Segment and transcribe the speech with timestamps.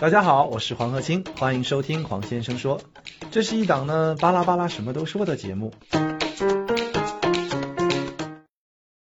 [0.00, 2.80] 大家好，我是黄鹤清，欢迎收听黄先生说。
[3.30, 5.72] 这是一档呢巴拉巴拉什么都说的节目。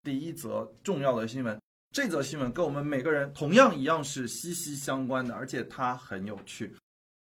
[0.02, 6.76] 第一则重要的新闻，这则新闻跟我们每个人同样一样是息息相关的，而且它很有趣。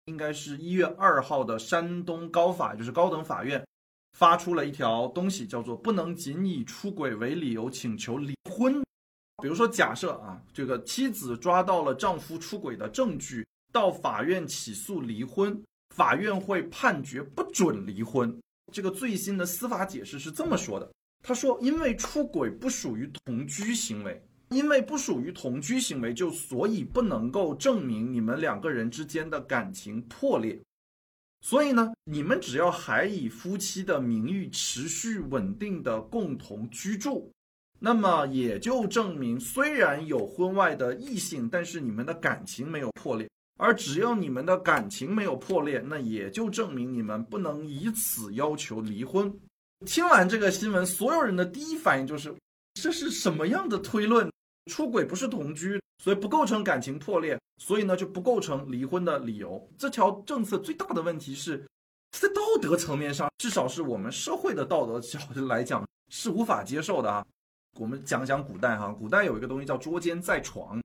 [0.06, 3.66] 应该是一月二号的山东高法，就是高等法院
[4.18, 8.82] 发出了一条东西，叫做不能仅以出轨为理由请求离婚。
[9.42, 15.60] 比如说，假设啊，这个妻子抓到了丈夫出轨的证据，到法院起诉离婚，
[15.96, 18.40] 法院会判决不准离婚。
[18.72, 20.90] 这个最新的司法解释是这么说的：
[21.24, 30.58] 他说，因为出轨不属于同居行为，因为不属于同居行为，就所以不能够证明你们两个人之间的感情破裂。
[31.44, 37.32] 所以呢，你们只要还以夫妻的名义持续稳定的共同居住。
[37.84, 43.28] 那么也就证明，虽然有婚外的异性，但是你们的感情没有破裂。
[43.58, 49.34] 而只要你们的感情没有破裂，那也就证明你们不能以此要求离婚。
[49.84, 52.32] 听完这个新闻，所有人的第一反应就是：
[52.76, 54.32] 这是什么样的推论？
[54.72, 59.68] 出轨不是同居，所以不构成感情破裂，所以呢就不构成离婚的理由。
[59.76, 61.68] 这条政策最大的问题是，
[62.12, 67.26] 在道德层面上，至少是我们社会的道德角度来讲是无法接受的啊。
[67.80, 70.82] 我们讲讲古代哈，古代有一个东西叫捉奸在床，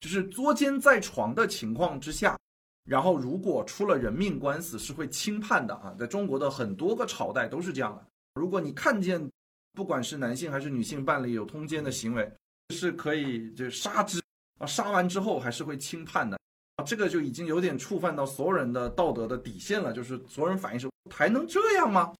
[0.00, 2.38] 就是捉奸在床的情况之下，
[2.84, 8.04] 然后如果出了人命官司是会轻判的啊，在中国的很多个朝代都是这样的。
[8.34, 9.30] 如果你看见
[9.74, 12.32] 不管是男性还是女性伴侣有通奸的行为，
[12.70, 14.20] 是可以就杀之
[14.58, 16.38] 啊，杀完之后还是会轻判的
[16.76, 22.12] 啊，这个就已经有点触犯到所有人的道德的底线了，就是所有人反应是还能这样吗？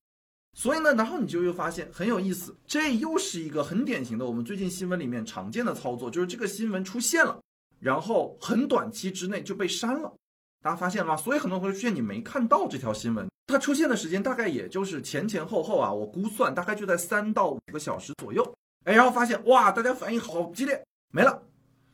[0.59, 7.41] 所以呢，然后你就又发现很有意思，这又是一个很典型的我们最近新闻里面常见的操作，就是这个新闻出现了，
[7.79, 10.13] 然后很短期之内就被删了。
[10.61, 11.17] 大家发现了吗？
[11.17, 18.45] 所以很多会出现你没看到这条新闻，它出现的时间大概也就是前前后后啊，我估算大概就在三到五个小时左右。
[18.85, 21.41] 哎，然后发现哇，大家反应好激烈，没了。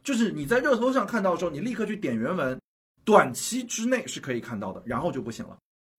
[0.02, 2.58] 就是你在热搜上看到的时候，你立刻去点原文，
[3.04, 5.54] 短期之内是可以看到的，然后就不行了。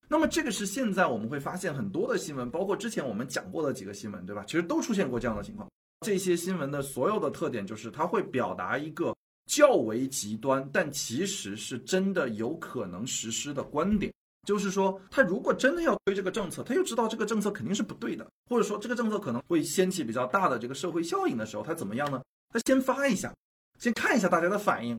[0.08, 4.44] 那么这个是现在我们会发现很多的新闻，包括之前我们讲过的几个新闻，对吧？
[4.46, 5.68] 其实都出现过这样的情况。
[6.06, 9.16] 这些新闻的所有的特点就是它会表达一个
[9.46, 14.12] 较为极端，但其实是真的有可能实施的观点。
[14.46, 22.22] 就是说，他如果真的要推这个政策，他又知道这个政策肯定是不对的，或者说这个政策可能会掀起比较大的这个社会效应的时候，他怎么样呢？
[22.50, 23.34] 他先发一下，
[23.80, 24.96] 先看一下大家的反应，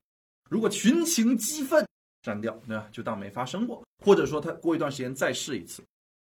[0.49, 1.87] 如果群情激愤。
[2.27, 2.87] 删掉，对吧？
[2.91, 5.81] 就当没发生过，或者说他过一段时间再试一次。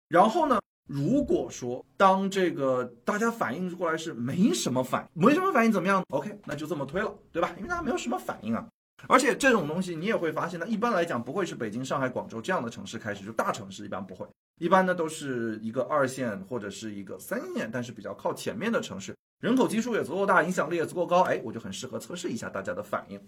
[0.10, 7.54] 然后呢，如果说当这个大家反应过来是没什么反，没什么反应怎么样？OK，那就这么推了，对吧？
[7.58, 8.68] 因为大家没有什么反应啊。
[9.08, 14.28] 而且这种东西你也会发现，呢，一般来讲不会是北京、上海、广州这样的城市开始，就大城市一般不会，
[14.60, 23.20] 一般呢都是一个二线或者是一个三线，但是比较靠前面的城市，人口基数也足够大，影响力也足够高，哎，我就很适合测试一下大家的反应。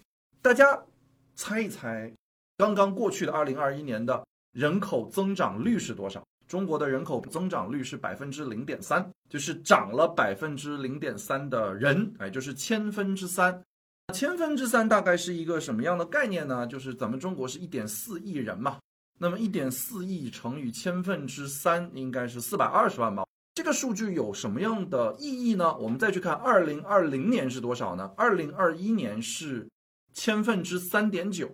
[0.41, 0.79] 大家
[1.35, 2.11] 猜一猜。
[2.57, 6.23] 刚刚过去的二零二一年的人口增长率是多少？
[6.47, 13.63] 中国的人口增长率是百分之零点三，就是涨了百分之零点三的人，哎，就是千分之三。
[14.13, 16.67] 千分之三大概是一个什么样的概念呢？
[16.67, 18.77] 就是咱们中国是一点四亿人嘛，
[19.17, 23.25] 那么一点四亿乘以千分之三，应该是四百二十万吧。
[23.55, 25.75] 这个数据有什么样的意义呢？
[25.77, 28.11] 我们再去看二零二零年是多少呢？
[28.17, 29.67] 二零二一年是
[30.13, 31.49] 千分之三点九。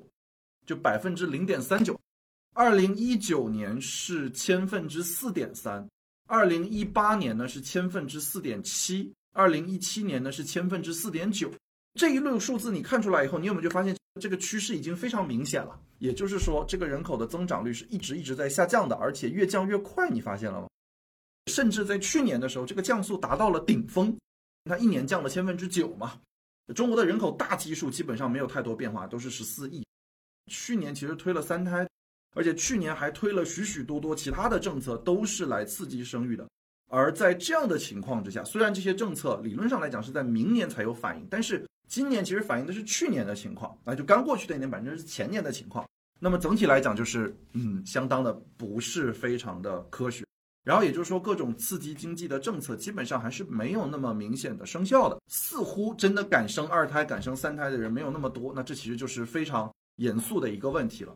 [0.70, 2.00] 就百分之零点三九，
[2.54, 5.90] 二零一九年是千分之四点三，
[6.28, 11.52] 二零一八年呢是千分之四点七，二零一七年呢是千分之四点九。
[11.96, 15.76] 这一路数字你看出来以后，你有没有就发现这个趋势已经非常明显了？
[15.98, 20.08] 也就是说，这个人口的增长率是一直一直在下降的，而且越降越快。
[20.08, 20.68] 你发现了吗？
[21.48, 24.16] 甚至在去年的时候，这个降速达到了顶峰，
[24.66, 26.22] 它一年降了千分之九嘛。
[26.76, 29.84] 中国的人口大基数基本上没有太多变化，都是十四亿。
[30.50, 31.88] 去年其实推了三胎，
[32.36, 36.46] 而且去年还推了许许多多其他的政策，都是来刺激生育的。
[36.92, 45.88] 而在这样的情况之下，虽然这些政策理论上来讲是在明年才有反应，但是今年其实反映的是去年的情况，啊就刚过去的一年，反正是前年的情况。
[46.20, 50.26] 那么整体来讲，就是嗯，相当的不是非常的科学。
[50.66, 58.52] 然后也就是说，各种刺激经济的政策基本上还是没有那么明显的生效的，似乎真的敢生二胎、敢生三胎的人没有那么多。
[58.54, 59.72] 那这其实就是非常。
[60.00, 61.16] 严肃的一个问题了，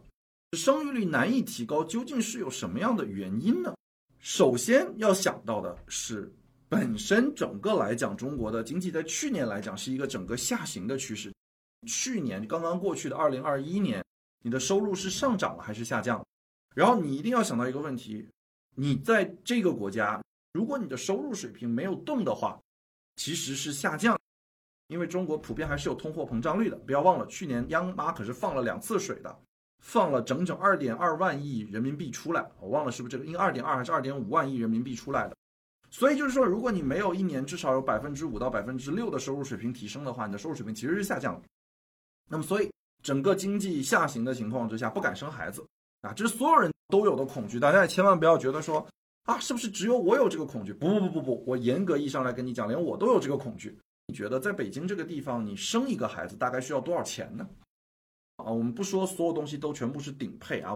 [0.57, 3.73] 生育率难以提高，究竟是有什么样的原因呢？
[4.19, 6.31] 首先要想到的是，
[6.67, 11.33] 本身整个来讲，中国的经济在去年来讲是一个整个下行的趋势。
[11.87, 14.03] 去年刚刚过去的二零二一年，
[14.43, 16.25] 你的收入是上涨了还是下降？
[16.75, 18.27] 然后你一定要想到一个问题：
[18.75, 20.21] 你在这个国家，
[20.51, 22.59] 如果你的收入水平没有动的话，
[23.15, 24.19] 其实是下降。
[24.87, 29.35] 因为中国普遍还是有通货膨胀率的，不要忘了，去年央妈可是放了两次水的，
[29.79, 35.35] 放了整整二点二万亿人民币出来，我忘了是不是这个，应该二点二还是二点五万亿人民币出来的。
[35.89, 41.47] 所以就是说，如果你没有一年至少有百分之五到百分之六的收入水平提升的话，你的收入水平其实是下降的。
[42.29, 42.71] 那么，所以
[43.03, 45.63] 整个经济下行的情况之下，不敢生孩子
[46.01, 47.59] 啊，这是所有人都有的恐惧。
[47.59, 48.85] 大家也千万不要觉得说
[49.25, 50.73] 啊，是不是只有我有这个恐惧？
[50.73, 53.77] 不不不不不，我严格意义上来跟你讲，连我都有这个恐惧。
[54.13, 57.45] 觉得在北京这个地方，你生一个孩子大概需要多少钱呢？
[58.37, 60.73] 啊，我们不说所有东西都全部是顶配啊，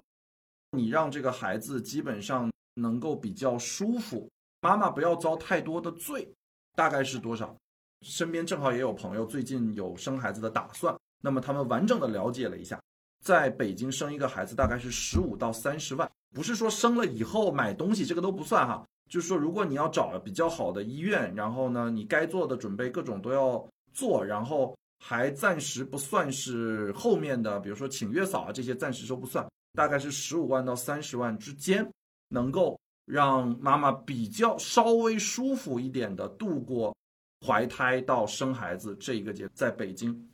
[0.72, 4.28] 你让这个孩子基本上能够比较舒服，
[4.60, 6.28] 妈妈不要遭太多的罪，
[6.74, 7.56] 大概是多少？
[8.02, 12.80] 身边正好也有朋友最近有生孩子的打算，那么他们完整的了解了一下，
[13.24, 18.86] 在北京生一个孩子大概是十五到三十万，不是说生了以后买东西这个都不算哈。
[19.08, 31.90] 就是说，如果你要找比较好的医院，然后呢，你该做的准备各种都要做，然后还暂时不算是后面的，比如说请月嫂啊这些暂时都不算，大概是十五万到三十万之间，
[32.28, 36.94] 能够让妈妈比较稍微舒服一点的度过
[37.46, 40.28] 怀胎到生孩子这一个节，在北京，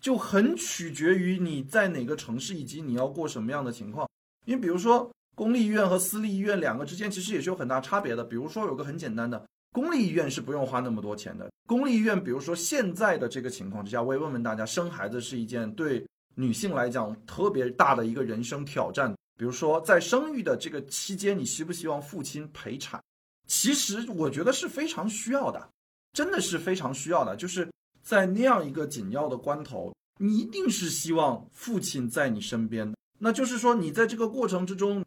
[0.00, 4.08] 就很取决于你在哪个城市以及你要过什么样的情况，
[4.44, 5.10] 因为比如说。
[5.36, 8.24] 公立医院和私立医院两个之间其实也是有很大差别的。
[8.24, 11.48] 比如说有个很简单的，公立医院是不用花那么多钱的。
[11.68, 16.02] 公立医院，比如说现在的这个情况之下，我也问问大家，生孩子是一件对
[16.34, 19.14] 女性来讲特别大的一个人生挑战。
[19.36, 22.98] 比如说在生育的这个期间，你希不希望父亲陪产？
[23.46, 25.68] 其实我觉得是非常需要的，
[26.14, 27.36] 真的是非常需要的。
[27.36, 27.70] 就是
[28.02, 32.96] 在那样一个紧要的关头，你一定是希望父亲在你身边的。
[33.18, 35.04] 那就是说，你在这个过程之中。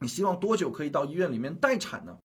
[0.00, 2.16] 你希望多久可以到医院里面待产呢？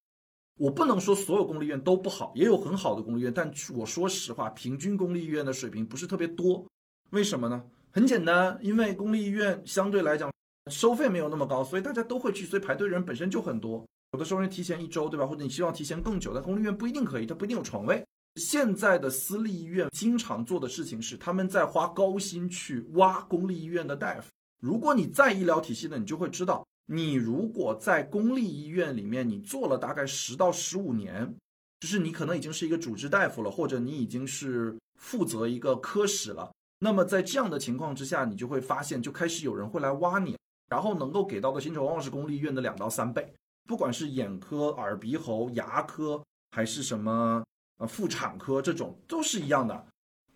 [0.58, 6.66] 我不能说所有公立医院都不好，也有很好的公立医院，但我说实话，平均公立医院的水平不是特别多。
[7.12, 7.64] 为什么呢？
[7.92, 10.32] 很简单，因为公立医院相对来讲
[10.70, 13.84] 收费没有那么高，所以大家都会去，所以排队人本身就很多。
[14.12, 15.26] 有的时候人提前一周，对吧？
[15.26, 18.06] 或者你希望提前更久，但公立医院不一定可以，它不一定有床位。
[18.36, 24.30] 现在的私立医院经常做的事情是，他们在花高薪去挖公立医院的大夫。
[24.62, 26.66] 如果你在医疗体系的，你就会知道。
[26.86, 31.34] 你如果在公立医院里面，你做了大概十到十五年，
[31.80, 36.52] 就是你可能已经是一个主治大夫了，或者你已经是负责一个科室了。
[36.80, 40.38] 那么在这样的情况之下，你就会发现，就开始有人会来挖你，
[40.68, 43.34] 然后能够给到的薪酬往往是公立医院的两到三倍。
[43.68, 47.44] 不管是眼科、耳鼻喉、牙科，还是什么
[47.78, 49.88] 呃妇产科这种，都是一样的，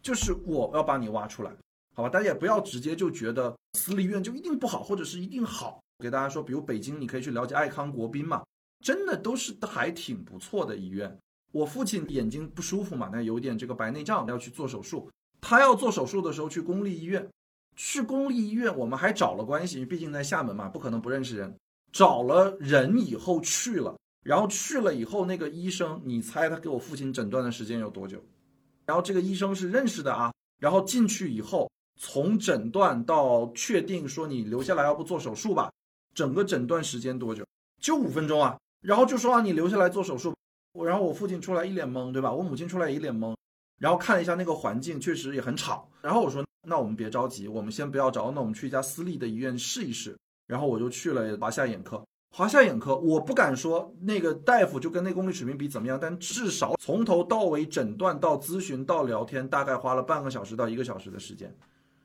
[0.02, 1.52] 就是我要把你挖出来，
[1.96, 2.10] 好吧？
[2.10, 5.82] 大家也不要直接就觉得私立医院就一定不好，或者是一定好。
[6.06, 8.44] 给大家说，比如北京，你可以去了解爱康国宾嘛，
[8.80, 11.18] 真的都是还挺不错的医院。
[11.52, 15.10] 我父亲眼睛不舒服嘛，那有点这个白内障，要去做手术。
[15.42, 17.28] 他要做手术的时候去公立医院，
[17.76, 21.56] 去公立医院，我们还找了关系，毕竟在厦门嘛，不可能不认识人。
[21.92, 28.22] 找了人以后去了，然后去了以后，那个医生，你猜他给我父亲诊断的时间有多久？
[28.86, 35.72] 然后这个医生是认识的啊，然后进去以后，从诊断到确定说你留下来，要不做手术吧。
[36.16, 37.46] 整个诊断时间多久？
[37.80, 38.58] 就五分钟啊！
[38.82, 40.34] 然后就说啊，你留下来做手术。
[40.74, 42.32] 我然后我父亲出来一脸懵，对吧？
[42.32, 43.36] 我母亲出来一脸懵，
[43.80, 45.88] 然后看了一下那个环境，确实也很吵。
[46.02, 50.18] 然后我说，那我们别着急，我们先不要着，那我们去一家私立的医院试一试。
[50.48, 52.04] 然后我就去了华夏眼科。
[52.32, 61.56] 华夏眼科，我不敢说那个大夫就跟那公立水平比怎么样，但至少从头到尾诊断到咨询到聊天，大概花了半个小时到一个小时的时间，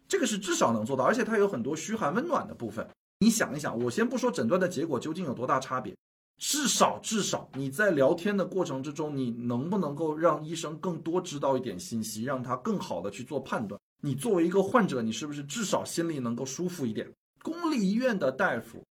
[0.06, 2.86] 这个是至少能做到，而且它有很多嘘寒问暖的部分。
[3.22, 5.94] 你想一想，我先不说诊断的结果究竟有多大差别，
[6.38, 13.78] 至少至少你在聊天的过程之中，你能不能够让医生更多知道一点信息，让他更好的去做判断？
[14.02, 17.06] 你作为一个患者，你是不是至少心里能够舒服一点？
[17.42, 18.82] 公立医院的大夫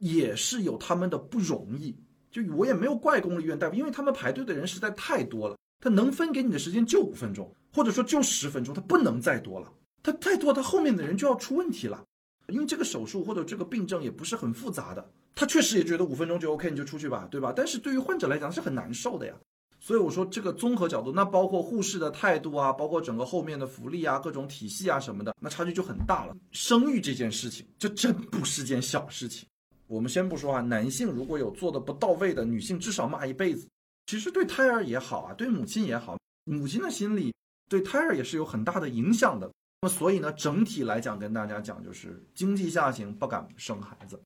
[0.00, 1.96] 也是有他们的不容易，
[2.32, 12.04] 就我也没有怪公立医院大夫，因为他们排队的人实在太多了，他能分给你的时间就五分钟，或者说就十分钟，他不能再多了，他太多，他后面的人就要出问题了。
[12.48, 17.52] 因为这个手术或者这个病症也不是很复杂的，他确实也觉得五分钟就 OK，你就出去吧，对吧？
[17.54, 19.34] 但是对于患者来讲是很难受的呀。
[19.80, 26.36] 所以我说这个综合角度，那包括护士的态度啊，包括整个后面的福利啊、各种体系啊什么的，那差距就很大了。
[26.52, 29.48] 生育这件事情，这真不是件小事情。
[29.88, 33.66] 我们先不说啊，男性如果有做的不到位的，女性至少骂一辈子。
[34.06, 37.34] 其实对胎儿也好啊，对母亲也好，母亲的心理
[37.68, 39.50] 对胎儿也是有很大的影响的。
[39.82, 44.16] 那么所以呢，整体来讲跟大家讲，就是经济下行不敢生孩子，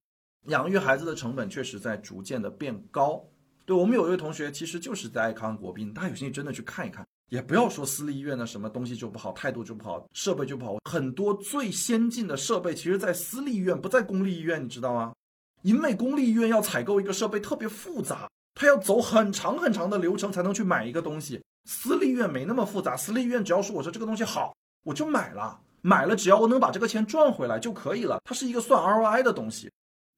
[0.49, 3.25] 养育孩子的成本确实在逐渐的变高。
[3.65, 7.07] 对我们有一位同学，其实就是在爱康国宾，大家有兴趣真的去看一看。
[7.31, 10.77] 也不要说私立医院的什么东西就不好，态度就不好，设备就不好。
[10.85, 15.15] 很多最先进的设备，其实在私立医院，不在公立医院，你知道吗？
[15.63, 21.43] 因为公立医院要采购一个设备特别复杂，他要走很长很长的流程才能去买一个东西。
[21.65, 24.55] 私立医院没那么复杂，私立医院只要说我说这个东西好，
[24.87, 28.21] 我就买了，买了只要我能把这个钱赚回来就可以了。
[28.25, 29.69] 它是一个算 ROI 的东西，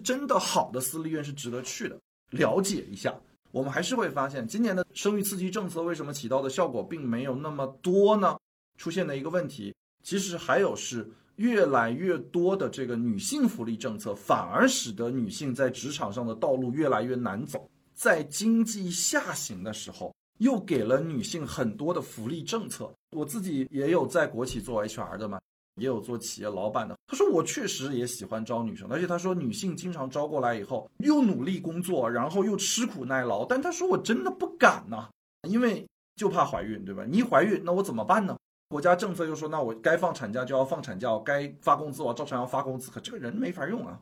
[0.04, 1.98] 真的好的私立医院是值得去的，
[2.32, 3.18] 了解一下。
[3.50, 8.36] 我们还是会发现，今年的生育刺激政策为什么起到的效果并没有那么多呢？
[8.76, 17.66] 出现的一个问题，其实还有是越来越多的这个女性福利政策，反而使得女性在职场上的道路越来越难走。
[17.94, 22.92] 在经济下行的时候，又给了女性很多的福利政策。
[23.10, 25.38] 我自己也有在国企做 HR 的嘛。
[25.80, 35.08] 也有做企业老板的，他说我确实也喜欢招女生，而且他说女性经常招过来以后又努力工作，然后又吃苦耐劳，但他说我真的不敢呐，
[35.48, 35.86] 因为
[36.16, 37.04] 就怕怀孕，对吧？
[37.08, 38.36] 你一怀孕，那我怎么办呢？
[38.70, 44.00] 国家政策又说，那我该放产假就要放产假，该发工资我照常要发工资，可这个人没法用啊。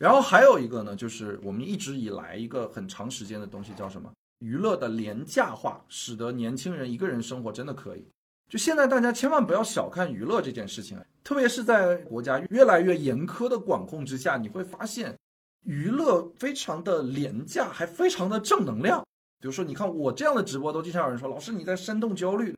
[0.00, 4.10] 然后还有一个呢，就是我们一直以来一个很长时间的东西叫什么？
[4.40, 8.04] 娱乐的廉价化，使得年轻人一个人生活真的可以。
[8.48, 15.18] 就现在，大家千万不要小看娱乐这件事情，特别是在国家越来越严苛的管控之下，你会发现，
[15.64, 19.04] 娱乐非常的廉价，还非常的正能量。
[19.40, 22.56] 比如说，你看我这样的直播，都经常有人说：“老师你在煽动焦虑。”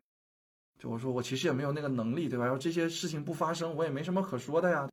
[0.79, 2.45] 就我说，我其实也没有那个能力，对吧？
[2.45, 4.89] 然后这些事情不发生，我也没什么可说的呀。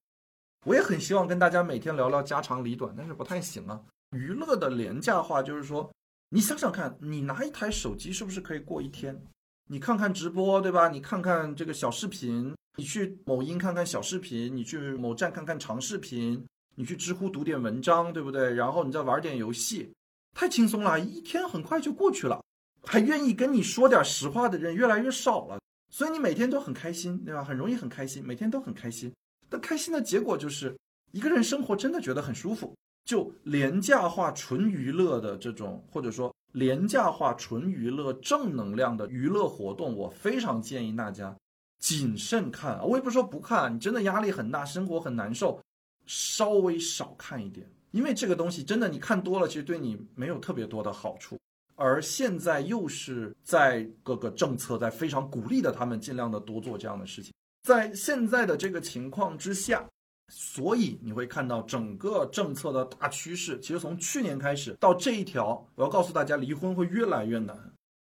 [0.65, 3.79] 我也很希望跟大家每天聊聊家长里短，但是不太行啊。
[4.11, 5.91] 娱乐的廉价化，就是说，
[6.29, 9.21] 你想想看，你拿一台手机是不是可以过一天？
[9.67, 10.87] 你看看直播，对吧？
[10.89, 16.45] 你看看这个小视频，你去某音看看小视频，你去某站看看长视频，
[16.75, 18.53] 你去知乎读点文章，对不对？
[18.53, 19.91] 然后你再玩点游戏，
[20.35, 22.39] 太轻松了，一天很快就过去了。
[22.83, 27.43] 还愿意跟你说点实话的人越来越少了，所以你每天都很开心，对吧？
[27.43, 29.11] 很容易很开心，每天都很开心。
[29.49, 30.77] 但开心的结果就是
[31.11, 36.31] 一个人生活真的觉得很舒服，就廉价化、纯娱乐的这种，或者说。
[36.55, 41.35] 廉价化、纯娱乐、正能量的娱乐活动，我非常建议大家
[41.79, 42.81] 谨慎看。
[42.87, 45.61] 我也不说不看，你真的压力很大，生活很难受，
[46.05, 47.69] 稍微少看一点。
[47.91, 51.37] 因为这个东西真的你看多了，其实对你没有特别多的好处。
[51.75, 57.33] 而现在又是在各个政策在非常鼓励的，他们尽量的多做这样的事情。
[57.63, 59.85] 在现在的这个情况之下。
[60.27, 67.55] 所以你会看到整个政策的大趋势，其实从去年开始到这一条，我要告诉大家，离婚会越来越难。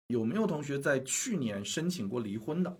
[0.09, 2.77] 有没有同学在去年申请过离婚的，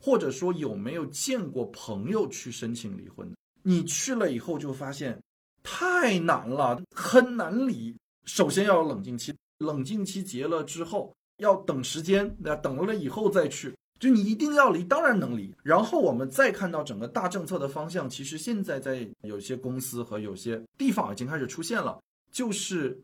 [0.00, 3.28] 或者说有没有见过朋友去申请离婚？
[3.62, 5.20] 你去了以后就发现
[5.62, 7.94] 太难了，很难离。
[8.24, 13.74] 首先要有冷静期，冷静期结了之后要等时间，那等了以后再去。
[13.98, 15.52] 就你一定要离，当然能离。
[15.62, 22.00] 然后我们再看到整个大政策的方向，其实现在在有些公司和有些地方已经开始出现了，
[22.30, 23.00] 就是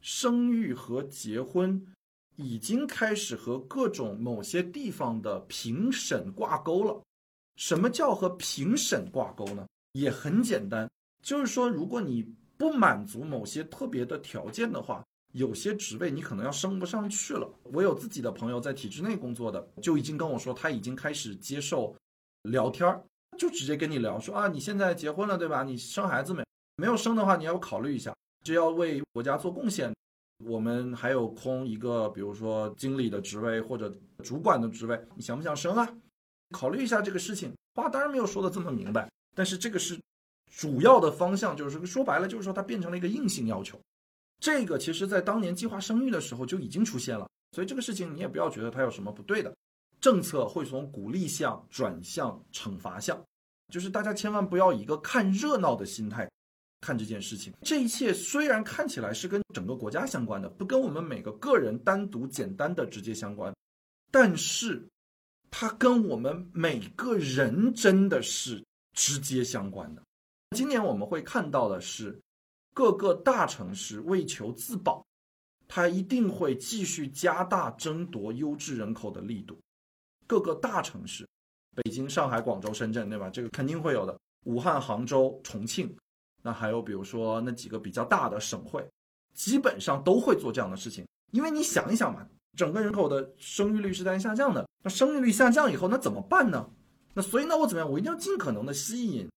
[0.00, 1.84] 生育和结婚
[2.36, 7.02] 已经开始和各种某些地方的评审挂钩了。
[7.56, 9.66] 什么叫和评审挂钩呢？
[9.92, 10.88] 也很简单，
[11.22, 12.24] 就是说如果你
[12.56, 15.04] 不满足某些特别的条件的话。
[15.32, 17.48] 有些职位你可能要升不上去了。
[17.64, 21.94] 我有自己的朋友在体制内工作的，就已经跟我说，他已经开始接受
[22.42, 23.02] 聊天儿，
[23.36, 25.62] 就直接跟你聊说啊，你现在结婚了对吧？
[25.62, 26.42] 你生孩子没？
[26.76, 29.92] 没有生的话，你要考虑一下，就要为国家做贡献。
[30.44, 33.92] 我们还有空一个，比如说经理的职位或者
[34.22, 35.88] 主管的职位，你想不想生啊？
[36.52, 37.52] 考虑一下这个事情。
[37.74, 39.98] 话当然没有说的这么明白，但是这个是
[40.50, 43.78] 主要的方向，就是说白了，就是说它变成了一个硬性要求。
[44.40, 49.52] 这个其实，在当年计划生育的时候就已经出现了，所以这个事情你也不要觉得它有什么不对的。
[50.00, 53.20] 政策会从鼓励项转向惩罚项，
[53.72, 56.30] 就是大家千万不要以一个看热闹的心态
[56.80, 57.52] 看这件事情。
[57.62, 63.52] 这一切虽然看起来是跟整个国家相关的，不跟我们每个个人单独简单的直接相关，
[64.12, 64.80] 但是
[65.50, 70.02] 它跟我们每个人真的是直接相关的。
[70.56, 72.16] 今年我们会看到的是。
[72.78, 75.04] 各个大城市为求自保，
[75.66, 79.58] 它一定会继续加大争夺优质人口的力度。
[80.28, 81.26] 各个大城市，
[81.74, 83.28] 北京、上海、广州、深圳，对吧？
[83.30, 84.16] 这个肯定会有的。
[84.44, 85.92] 武汉、杭州、重庆，
[86.40, 88.88] 那还有比如说那几个比较大的省会，
[89.34, 91.04] 基本上都会做这样的事情。
[91.32, 92.24] 因为你想一想嘛，
[92.56, 96.70] 整个人口的生育率是在下降的，那生育率下降以后，那怎么办呢？
[97.12, 97.90] 那所以呢，我怎么样？
[97.90, 99.28] 我一定要尽可能的吸引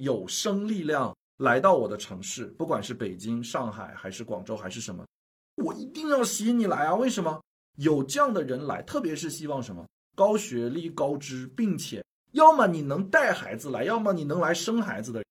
[0.00, 5.06] 有生力量来到我的城市，不管是北京、上海还是广州还是什么，
[5.54, 6.94] 我一定要吸引你来啊！
[6.96, 7.40] 为什么？
[7.76, 9.86] 有这样的人来，特别是希望什么？
[10.16, 15.22] 高学历、高知，并且要么你能带孩子来，要么你能来生孩子的。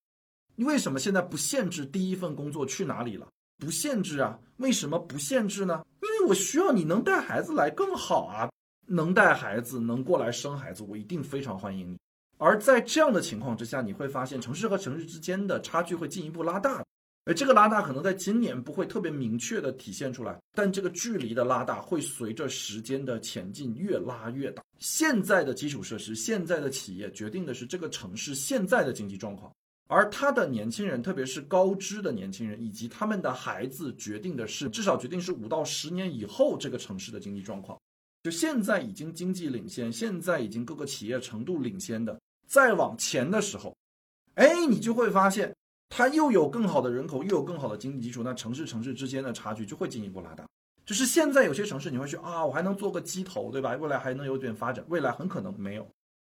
[0.55, 3.27] 你为什么现在不限制第一份工作去哪里了？
[3.57, 4.39] 不限制啊？
[4.57, 5.85] 为什么不限制呢？
[6.01, 8.49] 因为我需要你能带孩子来更好啊！
[8.85, 11.97] 能带孩子，能过来生孩子，我一定非常欢迎你。
[12.38, 16.84] 而在这样的情况之下，你会发现城市和城市之间的差距会进一步拉大。
[17.25, 24.63] 而这个拉大可能在今年不会特别明确的体现出来，但这个距离的拉大会随着时间的前进越拉越大。
[24.79, 29.51] 现在的基础设施、现在的企业决定的是这个城市现在的经济状况，
[29.88, 37.77] 而他的年轻人，特别是高知的年轻人以及他们的孩子，决定的是至少决定是五到十年以后这个城市的经济状况。
[38.24, 43.75] 就现在已经经济领先，现在已经各个企业程度领先的，再往前的时候，
[44.35, 45.53] 哎，你就会发现。
[45.89, 50.45] 它又有更好的人口，又有更好的经济基础，那城市城市之间的差距就会进一步拉大。
[50.85, 53.73] 就是现在有些城市你会去啊，我还能做个鸡头，对吧？
[53.77, 55.87] 未来还能有点发展，未来很可能没有。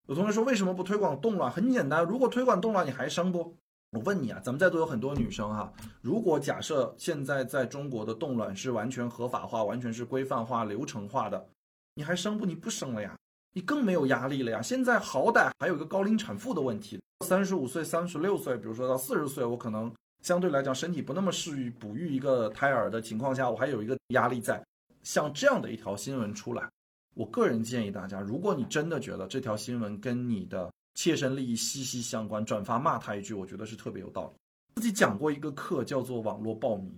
[0.07, 1.49] 有同学说为什么不推广冻卵？
[1.49, 3.55] 很简单，如果推广冻卵，你还生不？
[3.91, 11.47] 我问你啊，咱们在座有很多女生哈，如果假设现在在中国的冻卵是完全合法化、完全是规范化、流程化的，
[11.93, 12.45] 你还生不？
[12.45, 13.15] 你不生了呀？
[13.55, 14.61] 你更没有压力了呀！
[14.61, 19.89] 现在好歹还有一个高龄产妇的问题，三十五岁、三十六岁，比如说到四十岁，我可能
[20.23, 24.61] 相对来讲身体不那么适于哺育一个胎儿的情况下，我还有一个压力在。
[25.03, 26.69] 像这样的一条新闻出来，
[27.15, 34.81] 我个人建议大家，如果你真的觉得这条新闻跟你的切身利益息息相关，转发骂他一句，我觉得是特别有道理。
[34.81, 36.93] 自己讲过一个课叫做网络暴民，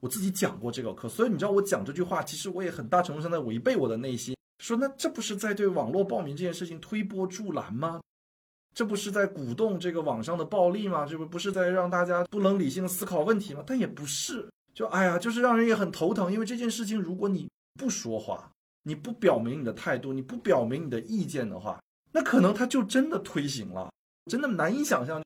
[0.00, 4.36] 我自己讲过这个课，所以你知道我讲这句话，其实我也很大程度上在违背我的内心。
[4.60, 7.98] 说那这不是在对网络报名这件事情推波助澜吗？
[8.74, 11.06] 这不是在鼓动这个网上的暴力吗？
[11.06, 13.64] 这不不是在让大家不能理性思考问题吗？
[13.66, 16.30] 但也不是，就哎呀，就是让人也很头疼。
[16.30, 23.90] 因为这件事情，如果你不说话，你不表明你的态度，你不表明你的意见的话，那可能他就真的推行了。
[24.30, 25.22] 真的难以想象，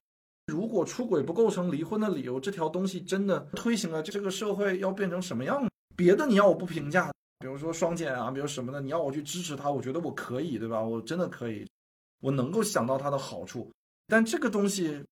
[0.47, 5.69] 如果出轨不构成离婚的理由，这条东西真的推行了，这个社会要变成什么样？
[5.97, 7.13] 别的你要我不评价。
[7.45, 10.81] 比如说双减啊，比如什么的，你要我去支持他，我觉得我可以，对吧？
[10.83, 11.69] 我真的可以，
[12.23, 13.71] 我能够想到他的好处。
[14.07, 15.05] 但这个东西，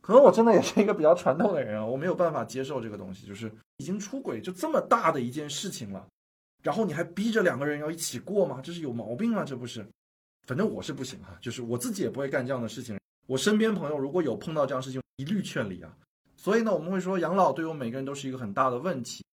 [0.00, 3.28] 可能我真的也是一个比较传统的人啊，我没有办法接受这个东西。
[3.28, 6.04] 就是已经出轨就这么大的一件事情了，
[6.64, 8.60] 然后你还逼着两个人要一起过吗？
[8.60, 9.44] 这是有毛病啊！
[9.44, 9.86] 这不是，
[10.48, 12.98] 反正我是不行啊，就是我自己也不会干这样的事情。
[13.28, 15.96] 我身边朋友如果有碰到这样事情，一律劝离啊。
[16.36, 19.24] 所以呢，我们会说养老对我每个人都是一个很大的问题。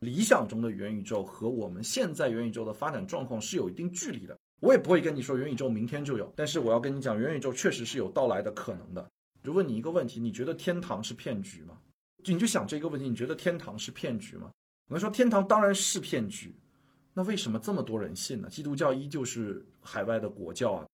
[0.00, 4.38] 理想中的元宇宙和我们现在元宇宙的发展状况是有一定距离的。
[4.60, 9.08] 我也不会跟你说元宇宙明天就有，但是我要跟你讲，元宇宙确实是有到来的可能的。
[9.42, 11.78] 就问你一个问题：你觉得天堂是骗局吗？
[12.24, 14.50] 就你就想这个问题：你觉得天堂是骗局吗？
[14.88, 16.54] 我们说天堂当然是骗局，
[17.14, 18.48] 那为什么这么多人信呢？
[18.48, 20.86] 基督教依旧是海外的国教啊。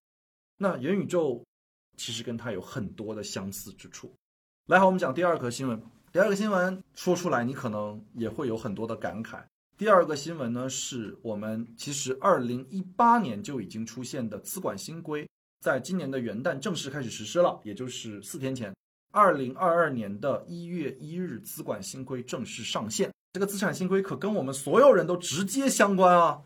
[0.59, 1.43] 那元宇宙
[1.97, 4.15] 其实跟它有很多的相似之处。
[4.67, 5.83] 来，好，我们讲第二个新闻。
[6.15, 9.43] 第二个新闻说出来，你可能也会有很多的感慨。
[9.77, 15.29] 第二个新闻呢，是我们其实二零一八年就已经出现的资管新规，
[15.61, 18.73] 在今年的元旦正式开始实施了，也就是四天前，
[19.11, 23.13] 二零二二年的一月一日，资管新规正式上线。
[23.33, 26.43] 这个资产新规可跟我们所有人都直接相关啊！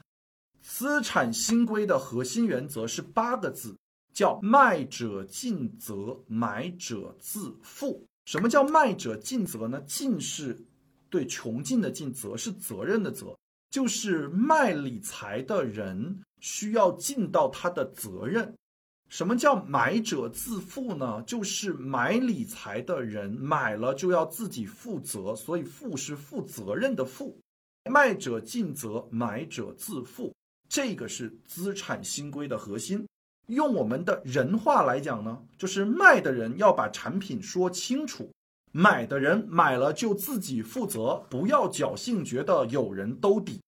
[0.63, 3.77] 资产新规的核心原则是八个字，
[4.15, 8.07] 叫卖者尽责，买者自负。
[8.29, 9.81] 什么叫卖者尽责呢？
[9.87, 10.63] 尽是
[11.09, 13.35] 对穷尽的尽，责是责任的责，
[13.71, 18.55] 就是卖理财的人需要尽到他的责任。
[19.09, 21.23] 什么叫买者自负呢？
[21.23, 27.35] 就是买理财的人买了就要自己负责，所以负是负责任的负。
[27.91, 30.35] 卖者尽责，买者自负，
[30.69, 33.09] 这个是资产新规的核心。
[33.49, 38.31] 用我们的人话来讲呢，就是卖的人要把产品说清楚，
[38.73, 43.61] 买的人买了就自己负责，不要侥幸觉得有人兜底。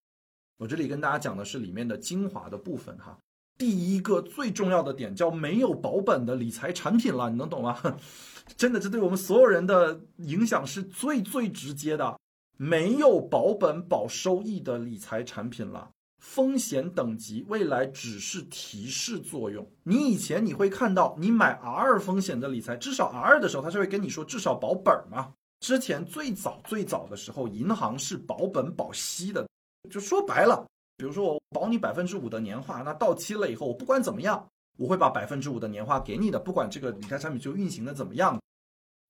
[0.59, 3.19] 我这里跟大家讲的是里面的精华的部分哈。
[3.57, 7.79] 第一个最重要的点叫没有保本的理财产品了，你能懂吗？
[8.57, 12.19] 真的，这对我们所有人的影响是最最直接的，
[12.57, 15.91] 没有保本保收益的理财产品了。
[16.21, 19.67] 风险等级未来只是提示作用。
[19.83, 25.33] 你以前你会看到，你买 R 风险的理财，至少 R 的时候，他是会跟你说至少保本嘛。
[25.61, 29.47] 之前最早最早的时候，银行是保本保息的，
[29.91, 30.65] 就说白了，
[30.97, 34.47] 比如说我保你百分之五的年化，那到期了以后，我不管怎么样，
[34.79, 38.41] 我会把百分之五的年化给你的，不管这个理财产品就运行的怎么样。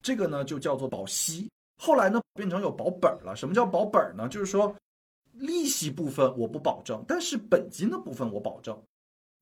[0.03, 1.49] 这个呢就叫做保息。
[1.83, 3.35] 后来呢变成有保本了。
[3.37, 4.29] 什么叫保本呢？
[4.29, 4.75] 就是说
[5.33, 8.81] 利息部分我不保证，但是本金的部分我保证。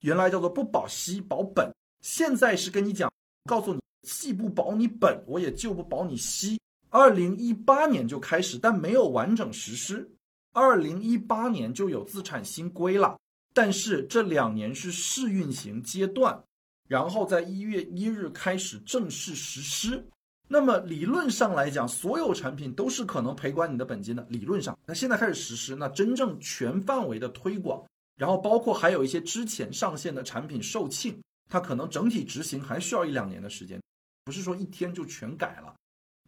[0.00, 1.68] 原来叫做不保息保本，
[2.00, 3.12] 现在是跟你讲，
[3.44, 6.60] 告诉你既不保你本，我也就不保你息。
[6.90, 10.08] 二零一八年就开始，但没有完整实施。
[10.52, 13.18] 二零一八年就有资产新规了，
[13.52, 16.42] 但是这两年是试运行阶段，
[16.86, 20.08] 然后在一月一日开始正式实施。
[20.50, 24.26] 那么理论上来讲，所有产品都是可能赔光你的本金的。
[24.30, 27.84] 理论上，那现在开始实施，那真正全范围的推广，
[28.16, 31.14] 然后包括还有一些之前上线的产品售罄，
[31.50, 33.78] 它可能整体执行还需要一两年的时间，
[34.24, 35.74] 不是说一天就全改了。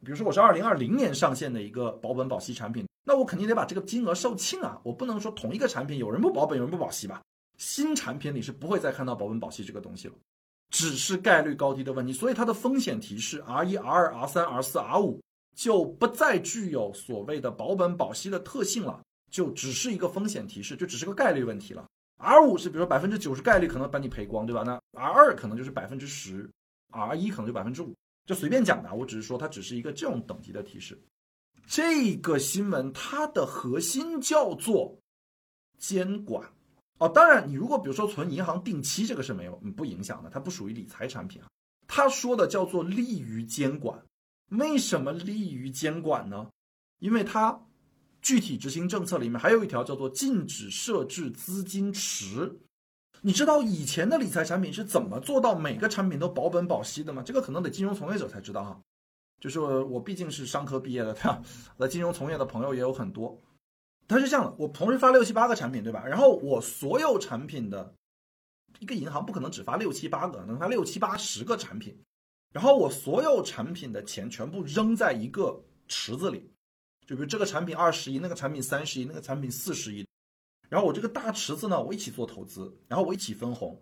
[0.04, 7.22] 比如说我是二零二零年上线的一个保本保息产品，那我肯定得把这个金额售罄啊，我不能说同一个产品有人不保本，有人不保息吧？
[7.56, 10.14] 新产品里是不会再看到保本保息这个东西了。
[10.70, 15.20] 只是概率高低的问题，所以它的风险提示 R 一、R 二、R 三、R 四、R 五
[15.54, 21.84] 就不再具有所谓的保本保息的特性了，就只是一个风险提示，就只是个概率问题了。
[22.18, 24.62] R 五是比如说百分之九十概率可能把你赔光，对吧？
[24.62, 26.48] 那 R 二可能就是百分之十
[26.92, 27.94] ，R 一可能就百分之五，
[28.26, 28.94] 就随便讲的。
[28.94, 30.96] 我只是说它只是一个这种等级的提示。
[31.66, 34.96] 这个新闻它的核心叫做
[35.78, 36.48] 监管。
[37.00, 41.48] 哦，当然，你如果比如说存银行定期，这个是没有不影响的，它不属于理财产品啊。
[41.88, 43.98] 他说的叫做利于监管，
[44.50, 46.46] 为什么利于监管呢？
[46.98, 47.58] 因为它
[48.20, 52.60] 具体执行政策里面还有一条叫做禁止设置资金池。
[53.22, 57.22] 你知道以前的理财产品是怎么做到每个产品都保本保息的吗？
[57.24, 58.78] 这个可能得金融从业者才知道哈。
[59.40, 61.42] 就是我毕竟是商科毕业的，对吧？
[61.78, 63.40] 那金融从业的朋友也有很多。
[64.10, 66.04] 它是这样的，我同时发六七八个产品，对吧？
[66.04, 67.94] 然后我所有产品的
[68.80, 71.96] 一个银行不可能只发六七八个，能发六七八十个产品。
[72.52, 76.50] 然后我所有产品的钱全部扔在一个池子里，
[77.06, 80.04] 就比如这个产品二十亿，那个产品三十亿，那个产品四十亿。
[80.68, 83.80] 然后我这个大池子呢，我一起做投资，然后我一起分红。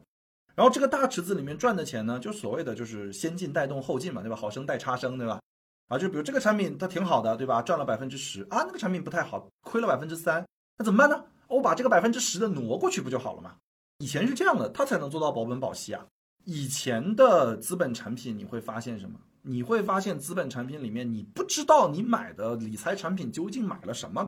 [0.55, 4.37] 然后这个大池子里面赚的钱呢，就所谓的就是先进带动后进嘛，对吧？
[4.37, 5.41] 好生带差生，对吧？
[5.89, 7.61] 啊，就比如这个产品它挺好的，对吧？
[7.63, 10.47] 赚了百分之十啊，那个产品不太好，亏了百分之三，
[10.77, 11.25] 那怎么办呢？
[11.49, 13.57] 我把这个百分之十的挪过去不就好了吗？
[13.99, 16.07] 以前是这样的，它才能做到保本保息啊。
[16.45, 19.19] 以前的资本产品你会发现什么？
[19.43, 24.27] 你会发现资本产品里面你不知道你买的理财产品究竟买了什么，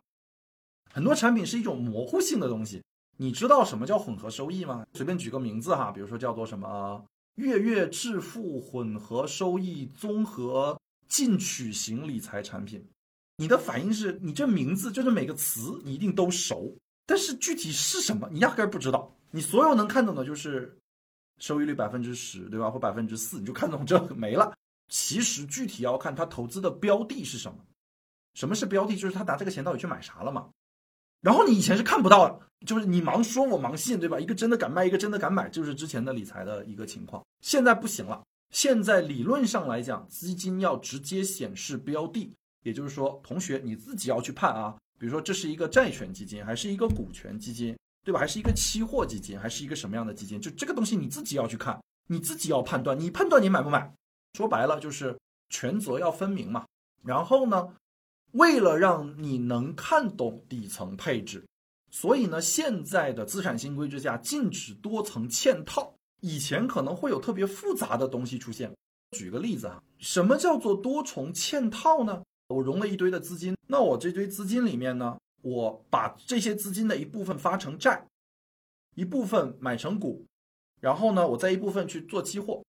[0.90, 2.82] 很多产品是一种模糊性的东西。
[3.18, 4.86] 你知道什么叫混合收益吗？
[4.94, 10.78] 随便举个名字哈，比如说叫做什么月月致富混合收益综合。
[11.10, 12.82] 进取型理财产品，
[13.36, 19.14] 你的反应是你这名字就是每个词你一定都熟，但是具体是什么你压根儿不知道。
[19.30, 20.78] 你所有能看懂的就是
[21.38, 22.70] 收益率百分之十，对吧？
[22.70, 24.54] 或百分之四，你就看懂这没了。
[24.88, 27.58] 其实具体要看他投资的标的是什么。
[28.34, 28.96] 什么是标的？
[28.96, 30.48] 就是他拿这个钱到底去买啥了嘛？
[31.20, 34.18] 然后你以前是看不到的，就是你盲说，我盲信，对吧？
[34.18, 37.24] 一个真的敢卖，一个真的敢买，就是之前的理财的一个情况。
[37.40, 38.22] 现在不行了。
[38.50, 42.32] 现在理论上来讲，基金要直接显示标的，
[42.62, 44.76] 也就是说，同学你自己要去判啊。
[44.98, 48.20] 比如说，这是一个债权基金，还是一个股权基金，对吧？
[48.20, 50.40] 还是一个期货基金，还是一个什么样的基金？
[50.40, 53.90] 就这个东西你自己要去看，你自己要判断，你判断你买不买。
[54.34, 56.66] 说白了就是权责要分明嘛。
[57.02, 57.72] 然后呢，
[58.32, 61.46] 为了让你能看懂底层配置，
[61.90, 65.94] 所以呢，现在的资产新规之下禁止多层嵌套。
[66.20, 68.74] 以前可能会有特别复杂的东西出现。
[69.12, 72.22] 举个例子啊，什么叫做多重嵌套呢？
[72.48, 78.06] 我融了一堆的资金，那我这堆资金里面呢，我把这些资金的一部分发成债，
[78.94, 80.24] 一部分买成股，
[80.80, 82.62] 然后呢，我再一部分去做期货，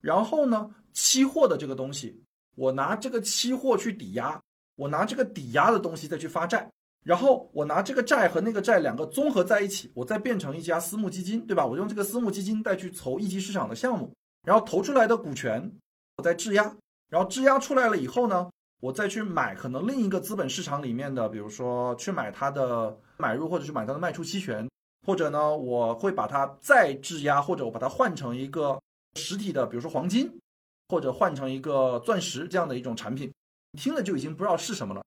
[0.00, 2.18] 然后呢，期货的这个东西，
[2.54, 4.40] 我拿这个期货去抵押，
[4.74, 6.70] 我拿这个抵押的东西再去发债。
[7.06, 11.64] 然后我拿这个债和那个债两个综合在一起，我再变成一家私募基金，对吧？
[11.64, 14.12] 我用这个私募基金再去筹一级市场的项目，
[14.44, 15.72] 然后投出来的股权，
[16.16, 16.64] 我再质押，
[17.08, 24.68] 然后质押出来了以后呢，我再去买可能另一个资本市场里面的，比如说去买它的买入或者去买它的卖出期权，
[25.06, 28.76] 或者呢，我会把它再质押，或者我把它换成一个
[29.14, 30.28] 实体的，比如说黄金，
[30.88, 33.32] 或者换成一个钻石这样的一种产品，
[33.78, 35.04] 听了就已经不知道是什么了。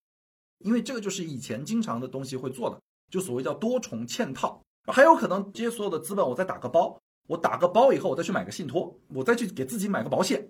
[0.59, 10.49] 因为这个就是以前经常的东西会做的，就所谓叫多重嵌套，还有可能这些所有的资本，我再打个包，我打个包以后，我再去买个信托，我再去给自己买个保险，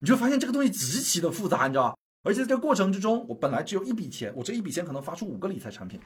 [0.00, 1.96] 你就发现这个东西极其的复杂，你知道吧？
[2.22, 6.00] 而且在这个过程之中，我本来只有一笔钱，我这一笔钱可能发出五个理财产品，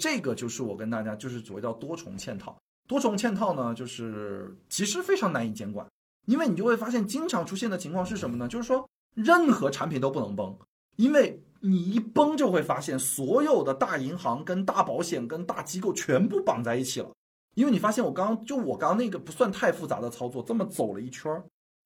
[0.00, 2.56] 这个就是我跟大家就是所谓叫多重嵌套。
[2.88, 5.86] 多重嵌套呢，就是其实非常难以监管，
[6.26, 8.48] 因为你就会发现经常出现的情况是什么呢？
[8.48, 10.58] 就是说任何产品都不能崩，
[10.96, 17.08] 因为你一崩就会发现所有的大银行跟大保险跟大机构全部绑在一起了，
[17.54, 21.32] 因为你发现我刚刚就我刚刚那个不算太复杂的操作，这么走了一圈，